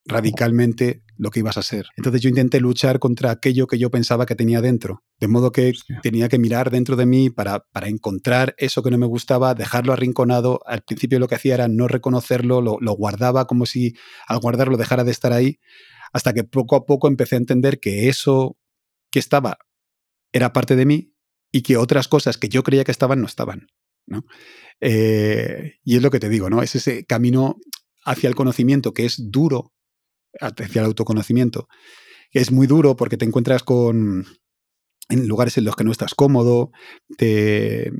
[0.05, 1.86] radicalmente lo que ibas a ser.
[1.96, 5.03] Entonces yo intenté luchar contra aquello que yo pensaba que tenía dentro.
[5.20, 5.72] De modo que
[6.03, 9.92] tenía que mirar dentro de mí para, para, encontrar eso que no me gustaba, dejarlo
[9.92, 10.61] arrinconado.
[10.66, 13.94] Al principio lo que hacía era no reconocerlo, lo, lo guardaba como si
[14.26, 15.61] al guardarlo dejara de estar ahí,
[16.12, 18.57] hasta que poco a poco empecé a entender que eso
[19.11, 19.59] que estaba
[20.32, 21.14] era parte de mí
[21.53, 23.68] y que otras cosas que yo creía que estaban no estaban.
[24.07, 24.24] ¿no?
[24.80, 26.62] Eh, y es lo que te digo, ¿no?
[26.62, 27.57] Es ese camino
[28.05, 29.72] hacia el conocimiento que es duro,
[30.40, 31.68] hacia el autoconocimiento,
[32.30, 34.26] es muy duro porque te encuentras con
[35.08, 36.70] en lugares en los que no estás cómodo,
[37.18, 37.92] te,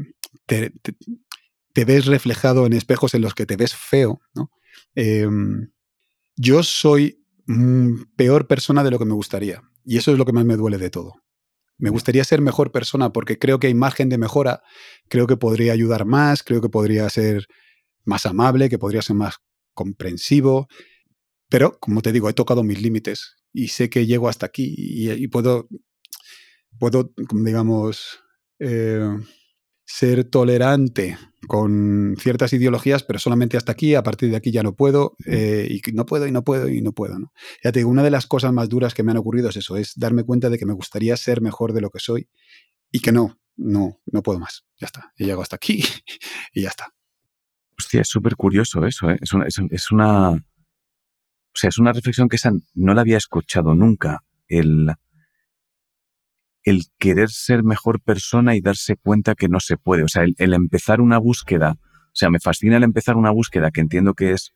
[0.46, 4.20] te, ves reflejado en espejos en los que te ves feo.
[4.94, 5.70] Em,
[6.36, 7.22] yo soy
[8.16, 10.78] peor persona de lo que me gustaría y eso es lo que más me duele
[10.78, 11.14] de todo.
[11.76, 14.62] Me gustaría ser mejor persona porque creo que hay margen de mejora,
[15.08, 17.46] creo que podría ayudar más, creo que podría ser
[18.04, 19.38] más amable, que podría ser más
[19.74, 20.68] comprensivo,
[21.53, 25.28] pero, como te digo, he tocado mis límites y sé que llego hasta aquí y,
[25.28, 25.68] puedo,
[26.78, 28.20] puedo, digamos,
[28.59, 29.18] eh,
[29.84, 34.74] ser tolerante con ciertas ideologías, pero solamente hasta aquí, a partir de aquí ya no
[34.74, 37.18] puedo, eh, y no puedo, y no puedo, y no puedo.
[37.18, 37.34] ¿no?
[37.62, 39.76] Ya te digo, una de las cosas más duras que me han ocurrido es eso,
[39.76, 42.30] es darme cuenta de que me gustaría ser mejor de lo que soy
[42.90, 44.64] y que no, no, no puedo más.
[44.80, 45.84] Ya está, he llegado hasta aquí
[46.55, 46.94] y ya está.
[47.78, 49.18] Hostia, es súper curioso eso, ¿eh?
[49.20, 50.42] es, una, es, una,
[51.55, 54.20] o sea, es una reflexión que esa no la había escuchado nunca.
[54.48, 54.90] El,
[56.64, 60.05] el querer ser mejor persona y darse cuenta que no se puede.
[60.05, 63.80] O sea, el, empezar una búsqueda, o sea, me fascina el empezar una búsqueda que
[63.80, 64.53] entiendo que es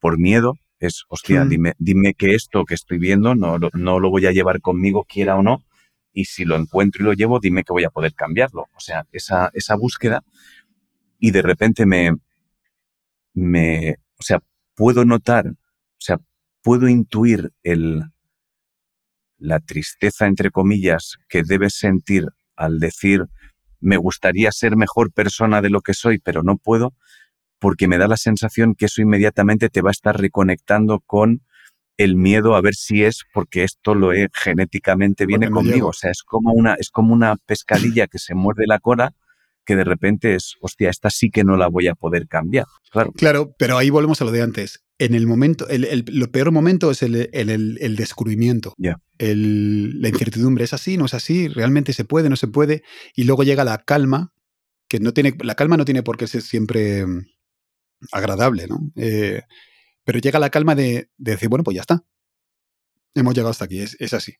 [0.00, 1.48] por miedo, es, hostia, hmm.
[1.48, 5.36] dime, dime que esto que estoy viendo no, no lo voy a llevar conmigo, quiera
[5.36, 5.64] o no,
[6.12, 8.66] y si lo encuentro y lo llevo, dime que voy a poder cambiarlo.
[8.74, 10.22] O sea, esa, esa búsqueda
[11.18, 12.12] y de repente me,
[13.34, 14.40] me, o sea,
[14.74, 15.52] puedo notar,
[16.62, 18.04] puedo intuir el,
[19.38, 23.26] la tristeza, entre comillas, que debes sentir al decir,
[23.80, 26.94] me gustaría ser mejor persona de lo que soy, pero no puedo,
[27.58, 31.42] porque me da la sensación que eso inmediatamente te va a estar reconectando con
[31.96, 35.88] el miedo a ver si es porque esto lo he genéticamente viene conmigo.
[35.88, 39.14] O sea, es como una, es como una pescadilla que se muerde la cola
[39.64, 42.64] que de repente es, hostia, esta sí que no la voy a poder cambiar.
[42.90, 43.12] Claro.
[43.12, 44.82] Claro, pero ahí volvemos a lo de antes.
[45.00, 48.74] En el momento, el, lo peor momento es el, el descubrimiento.
[48.78, 49.00] Ya.
[49.18, 50.64] la incertidumbre.
[50.64, 50.96] ¿Es así?
[50.96, 51.46] ¿No es así?
[51.46, 52.28] ¿Realmente se puede?
[52.28, 52.82] ¿No se puede?
[53.14, 54.32] Y luego llega la calma,
[54.88, 57.26] que no tiene, la calma no tiene por qué ser siempre mm,
[58.10, 58.90] agradable, ¿no?
[58.96, 59.42] Eh,
[60.02, 62.04] pero llega la calma de, decir, bueno, pues ya está.
[63.14, 64.34] Hemos llegado hasta aquí, es, es así.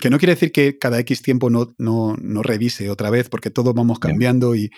[0.00, 3.50] Que no quiere decir que cada X tiempo no, no, no revise otra vez, porque
[3.50, 4.70] todos vamos cambiando y,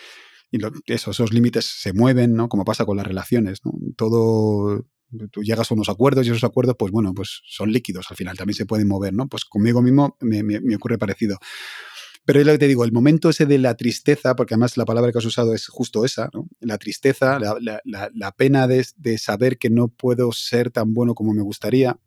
[0.54, 2.48] y eso, esos límites se mueven, ¿no?
[2.48, 3.60] Como pasa con las relaciones.
[3.96, 4.86] Todo,
[5.32, 8.36] tú llegas a unos acuerdos y esos acuerdos, pues bueno, pues son líquidos al final,
[8.36, 9.26] también se pueden mover, ¿no?
[9.26, 11.38] Pues conmigo mismo me, ocurre parecido.
[12.24, 14.84] Pero es lo que te digo, el momento ese de la tristeza, porque además la
[14.84, 16.48] palabra que has usado es justo esa, ¿no?
[16.60, 21.42] La tristeza, la pena de, de, saber que no puedo ser tan bueno como me
[21.42, 21.98] gustaría,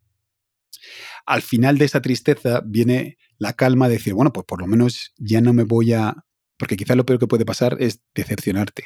[1.25, 5.13] al final de esa tristeza viene la calma de decir, bueno, pues por lo menos
[5.17, 6.23] ya no me voy a...
[6.57, 8.83] Porque quizás lo peor que puede pasar es decepcionarte.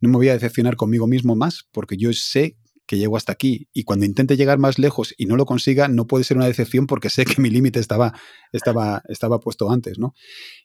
[0.00, 2.56] No me voy a decepcionar conmigo mismo más porque yo sé
[2.86, 6.06] que llego hasta aquí y cuando intente llegar más lejos y no lo consiga, no
[6.06, 8.18] puede ser una decepción porque sé que mi límite estaba,
[8.52, 10.14] estaba, estaba puesto antes, ¿no?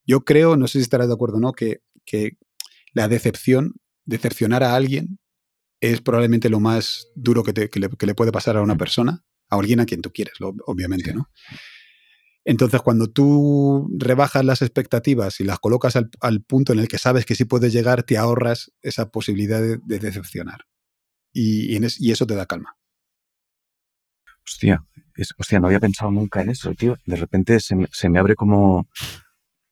[0.06, 2.38] Yo creo, no sé si estarás de acuerdo o no, que, que
[2.93, 3.74] la decepción,
[4.06, 5.20] decepcionar a alguien
[5.82, 8.78] es probablemente lo más duro que, que, le, que, le, puede pasar a una mm.
[8.78, 10.36] persona a alguien a quien tú quieres,
[10.66, 11.30] obviamente, ¿no?
[12.46, 17.26] Entonces, cuando tú rebajas las expectativas y las colocas al, punto en el que sabes
[17.26, 20.66] que sí puedes llegar, te ahorras esa posibilidad de, decepcionar.
[21.32, 21.76] Y,
[22.12, 22.76] eso te da calma.
[24.46, 24.84] Hostia,
[25.38, 26.98] hostia, no había pensado nunca en eso, tío.
[27.06, 28.89] De repente se me, abre como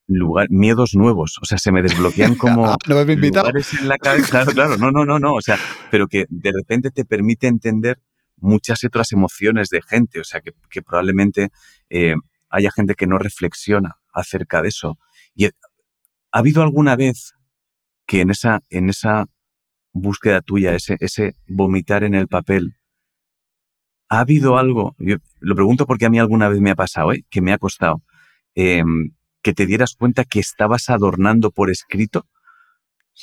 [0.08, 1.40] lugar, miedos nuevos.
[1.42, 4.30] O sea, se me desbloquean como ah, ¿No me lugares en la cabeza.
[4.30, 5.34] Claro, claro, no, no, no, no.
[5.34, 5.58] O sea,
[5.92, 8.00] pero que de repente te permite entender
[8.38, 11.52] muchas otras emociones de gente, o sea, que, probablemente
[11.90, 12.16] eh,
[12.52, 14.98] haya gente que no reflexiona acerca de eso.
[15.34, 15.52] Y ha
[16.32, 17.34] habido alguna vez
[18.06, 19.26] que en esa, en esa
[19.94, 22.76] búsqueda tuya, ese, ese vomitar en el papel,
[24.10, 24.96] ¿ha habido algo?
[25.00, 27.26] Yo lo pregunto porque a mí alguna vez me ha pasado, ¿eh?
[27.30, 28.02] que me ha costado,
[28.56, 32.28] em, que te dieras cuenta que estabas adornando por escrito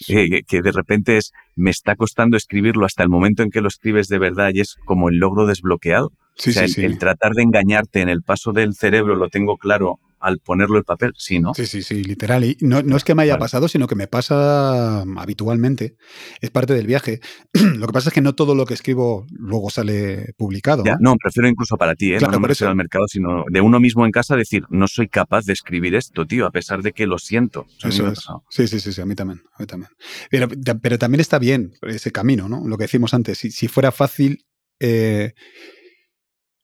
[0.09, 3.69] eh, que de repente es, me está costando escribirlo hasta el momento en que lo
[3.69, 6.13] escribes de verdad y es como el logro desbloqueado.
[6.39, 10.39] Sí, sí, el, tratar de engañarte en el paso del cerebro lo tengo claro al
[10.39, 11.55] ponerlo el papel, sí, ¿no?
[11.55, 12.45] Sí, sí, sí, literal.
[12.45, 15.97] Y no, no es que me haya pasado, sino que me pasa habitualmente.
[16.41, 17.21] Es parte del viaje.
[17.53, 20.85] lo que pasa es que no todo lo que escribo luego sale publicado.
[21.01, 21.17] ¿no?
[21.17, 22.19] prefiero incluso para ti, ¿eh?
[22.21, 25.45] no, me refiero al mercado, sino de uno mismo en casa decir, no soy capaz
[25.45, 27.67] de escribir esto, tío, a pesar de que lo siento.
[27.83, 28.27] Eso es.
[28.51, 29.43] Sí, sí, sí, sí, a mí también.
[29.55, 29.91] A mí también.
[30.31, 30.49] Pero,
[30.81, 32.67] pero, también está bien ese camino, ¿no?
[32.67, 33.39] Lo que decimos antes.
[33.39, 34.45] Si, si fuera fácil.
[34.81, 35.33] Eh,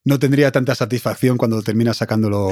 [0.05, 2.51] no tendría tanta satisfacción cuando terminas sacándolo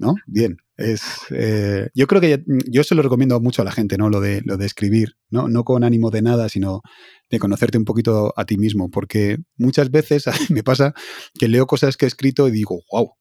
[0.00, 0.14] ¿no?
[0.26, 0.56] Bien.
[0.78, 4.08] Es, eh, yo creo que yo se lo recomiendo mucho a la gente, ¿no?
[4.08, 5.46] Lo de, lo de escribir, ¿no?
[5.46, 6.80] No con ánimo de nada, sino
[7.28, 10.94] de conocerte un poquito a ti mismo, porque muchas veces me pasa
[11.38, 13.12] que leo cosas que he escrito y digo, wow,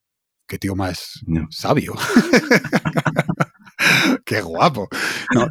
[0.48, 1.20] qué tío más
[1.50, 1.96] sabio.
[4.26, 4.88] qué guapo.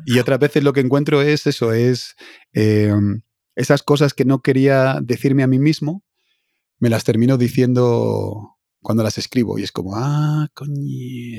[0.07, 2.15] y otras veces lo que encuentro es eso, es
[2.55, 3.21] em,
[3.55, 6.03] esas cosas que no quería decirme a mí mismo,
[6.79, 10.73] me las termino diciendo cuando las escribo y es como, ah, coño,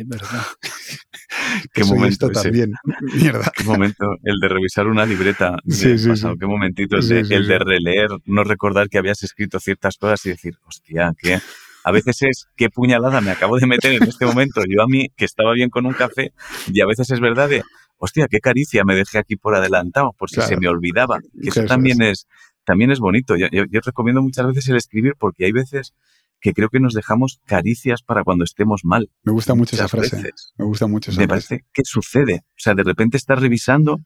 [0.06, 0.44] verdad.
[1.74, 2.74] Qué momento también.
[3.16, 3.52] Mierda.
[3.56, 5.58] Qué momento el de revisar una libreta.
[5.68, 6.10] Sí, sí,
[6.40, 11.14] Qué momentito el de releer, no recordar que habías escrito ciertas cosas y decir, hostia,
[11.18, 11.40] que
[11.84, 14.62] a veces es qué puñalada me acabo de meter en este momento.
[14.68, 16.34] Yo a mí, que estaba bien con un café,
[16.68, 17.64] y a veces es verdad de,
[17.98, 21.20] hostia, qué caricia me dejé aquí por adelantado, por si se me olvidaba.
[21.42, 22.28] Que eso también es,
[22.70, 23.36] también es bonito.
[23.36, 25.96] Yo, yo, recomiendo muchas veces el escribir porque hay veces
[26.40, 29.10] que creo que nos dejamos caricias para cuando estemos mal.
[29.24, 30.32] Me gusta mucho esa frase.
[30.56, 32.44] Me gusta mucho esa Me parece que sucede.
[32.50, 34.02] O sea, de repente estás revisando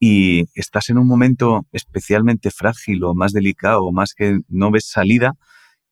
[0.00, 4.88] y estás en un momento especialmente frágil o más delicado o más que no ves
[4.88, 5.34] salida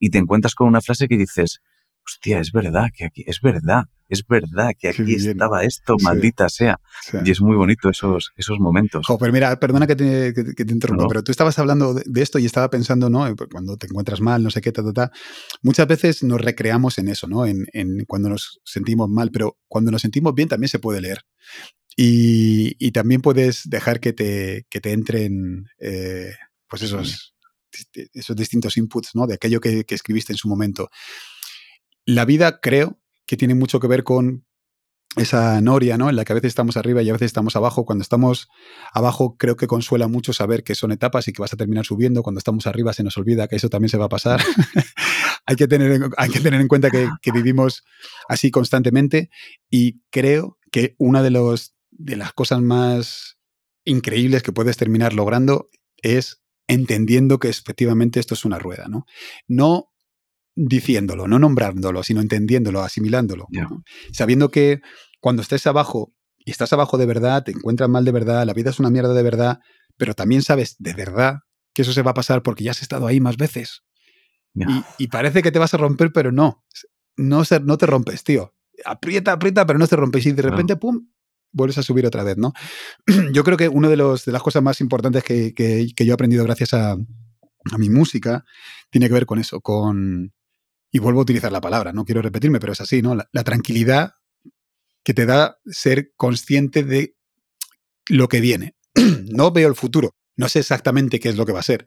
[0.00, 1.60] y te encuentras con una frase que dices,
[2.09, 6.80] hostia, es verdad que aquí, es verdad, es verdad que aquí estaba esto, maldita sea.
[7.24, 9.06] Y es muy bonito esos, esos momentos.
[9.20, 12.46] pero mira, perdona que te, que, te interrumpa, pero tú estabas hablando de, esto y
[12.46, 13.26] estaba pensando, ¿no?
[13.50, 15.12] Cuando te encuentras mal, no sé qué, ta, ta, ta.
[15.62, 17.46] Muchas veces nos recreamos en eso, ¿no?
[17.46, 21.24] En, en cuando nos sentimos mal, pero cuando nos sentimos bien también se puede leer.
[22.00, 26.32] Y, también puedes dejar que te, que te entren eh,
[26.68, 27.34] pues esos,
[28.12, 29.26] esos distintos inputs ¿no?
[29.26, 30.90] de aquello que, escribiste en su momento.
[32.09, 34.46] La vida creo que tiene mucho que ver con
[35.16, 36.09] esa noria, ¿no?
[36.09, 37.84] En la que a veces estamos arriba y a veces estamos abajo.
[37.84, 38.48] Cuando estamos
[38.94, 42.22] abajo, creo que consuela mucho saber que son etapas y que vas a terminar subiendo.
[42.22, 44.40] Cuando estamos arriba, se nos olvida que eso también se va a pasar.
[45.44, 47.84] hay, que tener, hay que tener en cuenta que, vivimos
[48.26, 49.28] así constantemente.
[49.68, 53.36] Y creo que una de los de las cosas más
[53.84, 59.04] increíbles que puedes terminar logrando es entendiendo que efectivamente esto es una rueda, ¿no?
[59.46, 59.90] No
[60.59, 63.46] diciéndolo, no nombrándolo, sino entendiéndolo, asimilándolo.
[64.12, 64.80] Sabiendo que
[65.20, 68.70] cuando estés abajo y estás abajo de verdad, te encuentras mal de verdad, la vida
[68.70, 69.61] es una mierda de verdad,
[69.96, 71.40] pero también sabes de verdad
[71.74, 73.82] que eso se va a pasar porque ya has estado ahí más veces.
[74.98, 76.64] Y, parece que te vas a romper, pero no.
[77.16, 78.54] No, no te rompes, tío.
[78.84, 80.26] Aprieta, aprieta, pero no te rompes.
[80.26, 81.09] Y de repente, pum,
[81.52, 82.52] vuelves a subir otra vez, ¿no?
[83.32, 86.42] Yo creo que una de, los, de las cosas más importantes que, yo he aprendido
[86.42, 86.96] gracias a,
[87.76, 88.44] mi música
[88.90, 90.32] tiene que ver con eso, con...
[90.91, 93.14] Y vuelvo a utilizar la palabra, no quiero repetirme, pero es así, ¿no?
[93.14, 94.14] La, tranquilidad
[95.03, 97.16] que te da ser consciente de
[98.09, 98.76] lo que viene.
[99.30, 101.86] no veo el futuro, no sé exactamente qué es lo que va a ser,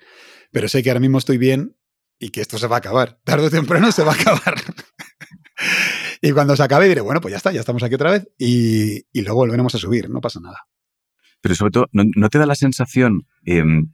[0.51, 1.75] pero sé que ahora mismo estoy bien
[2.19, 3.19] y que esto se va a acabar.
[3.25, 4.55] Tarde o temprano se va a acabar.
[6.21, 9.03] Y cuando se acabe diré, bueno, pues ya está, ya estamos aquí otra vez y,
[9.21, 10.67] luego volveremos a subir, no pasa nada.
[11.41, 13.91] Pero sobre todo, ¿no, te da la sensación em,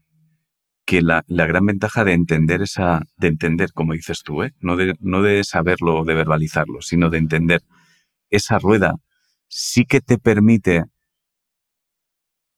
[0.88, 4.54] que la, gran ventaja de entender esa, de entender, como dices tú, ¿eh?
[4.62, 7.62] no, de, no de saberlo o de verbalizarlo, sino de entender
[8.30, 8.94] esa rueda,
[9.50, 10.86] sí que te permite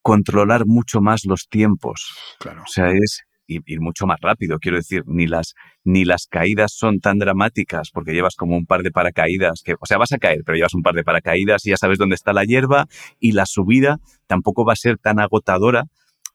[0.04, 2.16] controlar mucho más los tiempos.
[2.40, 2.62] Claro.
[2.62, 4.60] O sea, es ir, mucho más rápido.
[4.60, 8.84] Quiero decir, ni las, ni las caídas son tan dramáticas porque llevas como un par
[8.84, 11.72] de paracaídas, que, o sea, vas a caer, pero llevas un par de paracaídas y
[11.72, 12.86] ya sabes dónde está la hierba
[13.20, 15.86] y la subida tampoco va a ser tan agotadora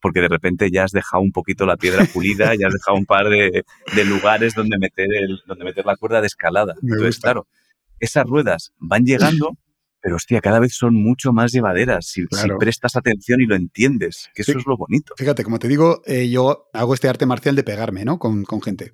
[0.04, 3.06] porque de repente ya has dejado un poquito la piedra pulida, ya has dejado un
[3.06, 3.64] par de,
[4.04, 6.74] lugares donde meter, el, donde meter la cuerda de escalada.
[6.82, 7.46] Entonces, claro,
[7.98, 9.56] esas ruedas van llegando
[10.02, 12.26] pero hostia, cada vez son mucho más llevaderas si,
[12.58, 15.14] prestas atención y lo entiendes, que eso es lo bonito.
[15.16, 18.18] Fíjate, como te digo, eh, yo hago este arte marcial de pegarme, ¿no?
[18.18, 18.92] Con, con gente.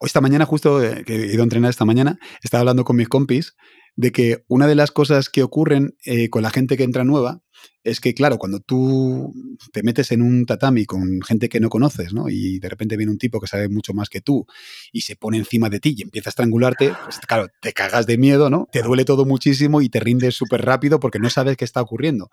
[0.00, 2.96] Hoy esta mañana, justo eh, que he ido a entrenar esta mañana, estaba hablando con
[2.96, 3.54] mis compis
[3.96, 7.42] de que una de las cosas que ocurren eh, con la gente que entra nueva
[7.82, 9.32] es que, claro, cuando tú
[9.72, 12.28] te metes en un tatami con gente que no conoces, ¿no?
[12.28, 14.46] Y de repente viene un tipo que sabe mucho más que tú
[14.90, 18.18] y se pone encima de ti y empieza a estrangularte, pues claro, te cagas de
[18.18, 18.68] miedo, ¿no?
[18.72, 22.30] Te duele todo muchísimo y te rindes súper rápido porque no sabes qué está ocurriendo.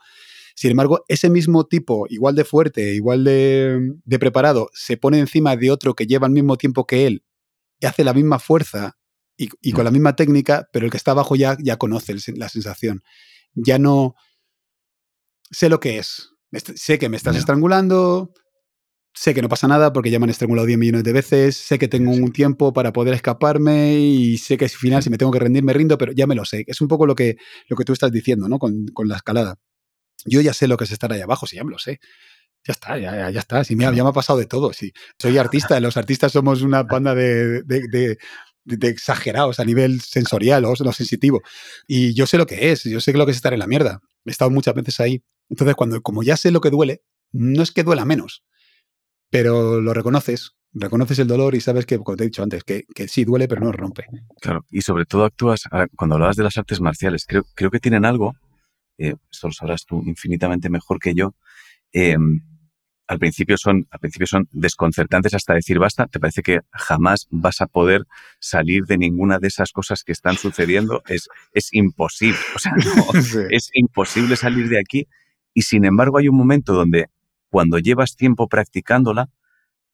[0.55, 5.71] Sin embargo, ese mismo tipo, igual de fuerte, igual de, preparado, se pone encima de
[5.71, 7.23] otro que lleva el mismo tiempo que él
[7.79, 8.97] y hace la misma fuerza
[9.43, 12.49] y, y con la misma técnica, pero el que está abajo ya, ya conoce la
[12.49, 13.01] sensación.
[13.53, 14.15] Ya no,
[15.51, 16.29] sé lo que es.
[16.75, 18.33] Sé que me estás estrangulando,
[19.13, 21.79] sé que no pasa nada porque ya me han estrangulado 10 millones de veces, sé
[21.79, 25.31] que tengo un tiempo para poder escaparme y sé que al final si me tengo
[25.31, 26.65] que rendir me rindo, pero ya me lo sé.
[26.67, 27.37] Es un poco lo que,
[27.67, 28.59] lo que tú estás diciendo, ¿no?
[28.59, 29.55] Con, la escalada.
[30.25, 31.99] Yo ya sé lo que es estar ahí abajo, sí, ya me lo sé.
[32.67, 33.63] Ya está, ya, ya está.
[33.63, 34.71] Sí, ya me ha pasado de todo.
[34.73, 34.91] Sí.
[35.17, 38.17] Soy artista, los artistas somos una banda de, de,
[38.65, 41.41] exagerados a nivel sensorial o, o sensitivo.
[41.87, 44.01] Y yo sé lo que es, yo sé lo que es estar en la mierda.
[44.25, 47.03] He estado muchas veces ahí entonces, cuando, como ya sé lo que duele,
[47.33, 48.45] no es que duela menos,
[49.29, 52.85] pero lo reconoces, reconoces el dolor y sabes que, como te he dicho antes, que,
[53.09, 54.05] sí duele, pero no rompe.
[54.39, 55.63] Claro, y sobre todo actúas,
[55.97, 58.33] cuando hablabas de las artes marciales, creo, creo que tienen algo,
[58.97, 61.35] eh, esto lo sabrás tú infinitamente mejor que yo,
[61.91, 62.41] em,
[63.11, 67.59] al principio son, al principio son desconcertantes hasta decir basta, te parece que jamás vas
[67.59, 68.05] a poder
[68.39, 72.71] salir de ninguna de esas cosas que están sucediendo, es, es imposible, o sea,
[73.51, 75.07] es imposible salir de aquí.
[75.53, 77.07] Y sin embargo hay un momento donde
[77.49, 79.29] cuando llevas tiempo practicándola,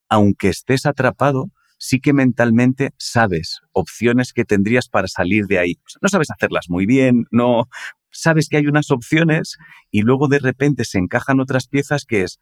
[0.09, 1.49] aunque estés atrapado,
[1.79, 5.79] sí que mentalmente sabes opciones que tendrías para salir de ahí.
[6.03, 7.67] no sabes hacerlas muy bien, no
[8.11, 9.57] sabes que hay unas opciones
[9.89, 12.39] y luego de repente se encajan otras piezas que es,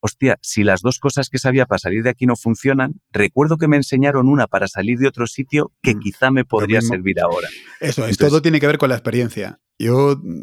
[0.00, 3.68] hostia, si las dos cosas que sabía para salir de aquí no funcionan, recuerdo que
[3.68, 7.48] me enseñaron una para salir de otro sitio que mm, quizá me podría servir ahora.
[7.80, 9.60] Eso, es, todo tiene que ver con la experiencia.
[9.78, 10.42] Yo, mm,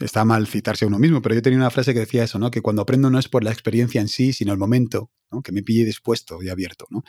[0.00, 2.50] está mal citarse a uno mismo, pero yo tenía una frase que decía eso, ¿no?
[2.50, 5.42] Que cuando aprendo no es por la experiencia en sí, sino el momento, ¿no?
[5.42, 7.02] Que me pille dispuesto y abierto, ¿no?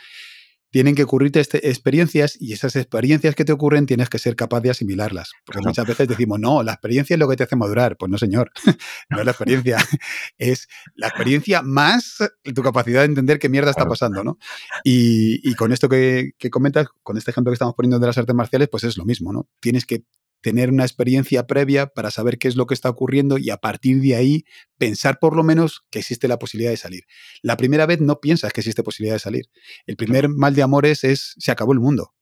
[0.70, 4.60] Tienen que ocurrirte este, experiencias y esas experiencias que te ocurren tienes que ser capaz
[4.60, 5.32] de asimilarlas.
[5.44, 7.96] Porque muchas veces decimos, no, la experiencia es lo que te hace madurar.
[7.96, 8.50] Pues no, señor,
[9.10, 9.78] no es la experiencia.
[10.38, 12.18] es la experiencia más
[12.54, 14.38] tu capacidad de entender qué mierda está pasando, ¿no?
[14.84, 18.34] Y, con esto que, que, comentas, con este ejemplo que estamos poniendo de las artes
[18.34, 19.48] marciales, pues es lo mismo, ¿no?
[19.60, 20.04] Tienes que
[20.40, 24.00] tener una experiencia previa para saber qué es lo que está ocurriendo y a partir
[24.00, 24.44] de ahí
[24.78, 27.04] pensar por lo menos que existe la posibilidad de salir.
[27.42, 29.46] La primera vez no piensas que existe posibilidad de salir.
[29.86, 32.14] El primer mal de amores es se acabó el mundo.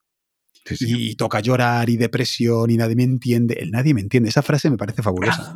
[0.81, 3.55] Y toca llorar y depresión y nadie me entiende.
[3.61, 4.31] El nadie me entiende.
[4.31, 5.55] Esa frase me parece fabulosa.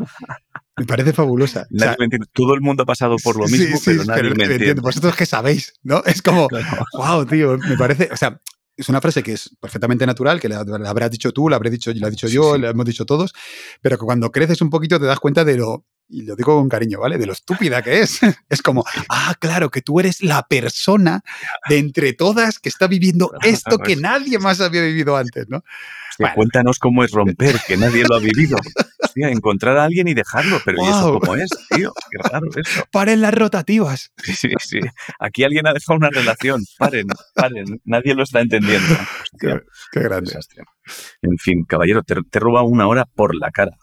[0.77, 1.67] me parece fabulosa.
[2.33, 4.81] Todo el mundo ha pasado por lo mismo, pero nadie me, entiende.
[4.81, 6.03] Vosotros que sabéis, ¿no?
[6.05, 6.49] Es como,
[6.95, 8.41] wow, tío, me parece, o sea,
[8.81, 11.93] es una frase que es perfectamente natural, que la, habrás dicho tú, la habré dicho,
[11.95, 13.35] la he dicho yo, la hemos dicho todos,
[13.81, 16.69] pero que cuando creces un poquito te das cuenta de lo, y lo digo con
[16.69, 17.19] cariño, ¿vale?
[17.19, 18.21] De lo estúpida que es.
[18.49, 21.23] Es como, ah, claro, que tú eres la persona
[21.69, 25.63] de entre todas que está viviendo esto que nadie más había vivido antes, ¿no?
[26.35, 28.59] Cuéntanos cómo es romper, que nadie lo ha vivido.
[29.29, 31.93] encontrar a alguien y dejarlo, pero ¿y eso cómo es, tío?
[32.11, 32.85] Qué raro eso.
[32.93, 34.13] Paren las rotativas.
[34.23, 34.81] Sí, sí, sí.
[35.19, 36.63] Aquí alguien ha dejado una relación.
[36.79, 37.81] Paren, paren.
[37.85, 38.95] Nadie lo está entendiendo.
[39.39, 40.33] qué, grande.
[41.23, 43.77] En fin, caballero, te, te roba una hora por la cara.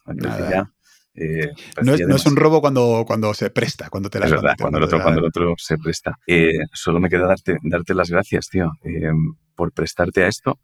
[1.19, 4.77] Eh, no, es, un robo cuando, cuando se presta, cuando te la Es verdad, cuando,
[4.77, 6.15] el otro, cuando el otro se presta.
[6.27, 9.11] Eh, solo me queda darte, darte las gracias, tío, eh,
[9.55, 10.59] por prestarte a esto.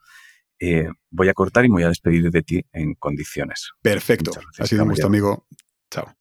[1.10, 3.72] Voy a cortar y me voy a despedir de ti en condiciones.
[3.82, 4.32] Perfecto.
[4.60, 5.48] ha sido un gusto, amigo.
[5.90, 6.14] Chao.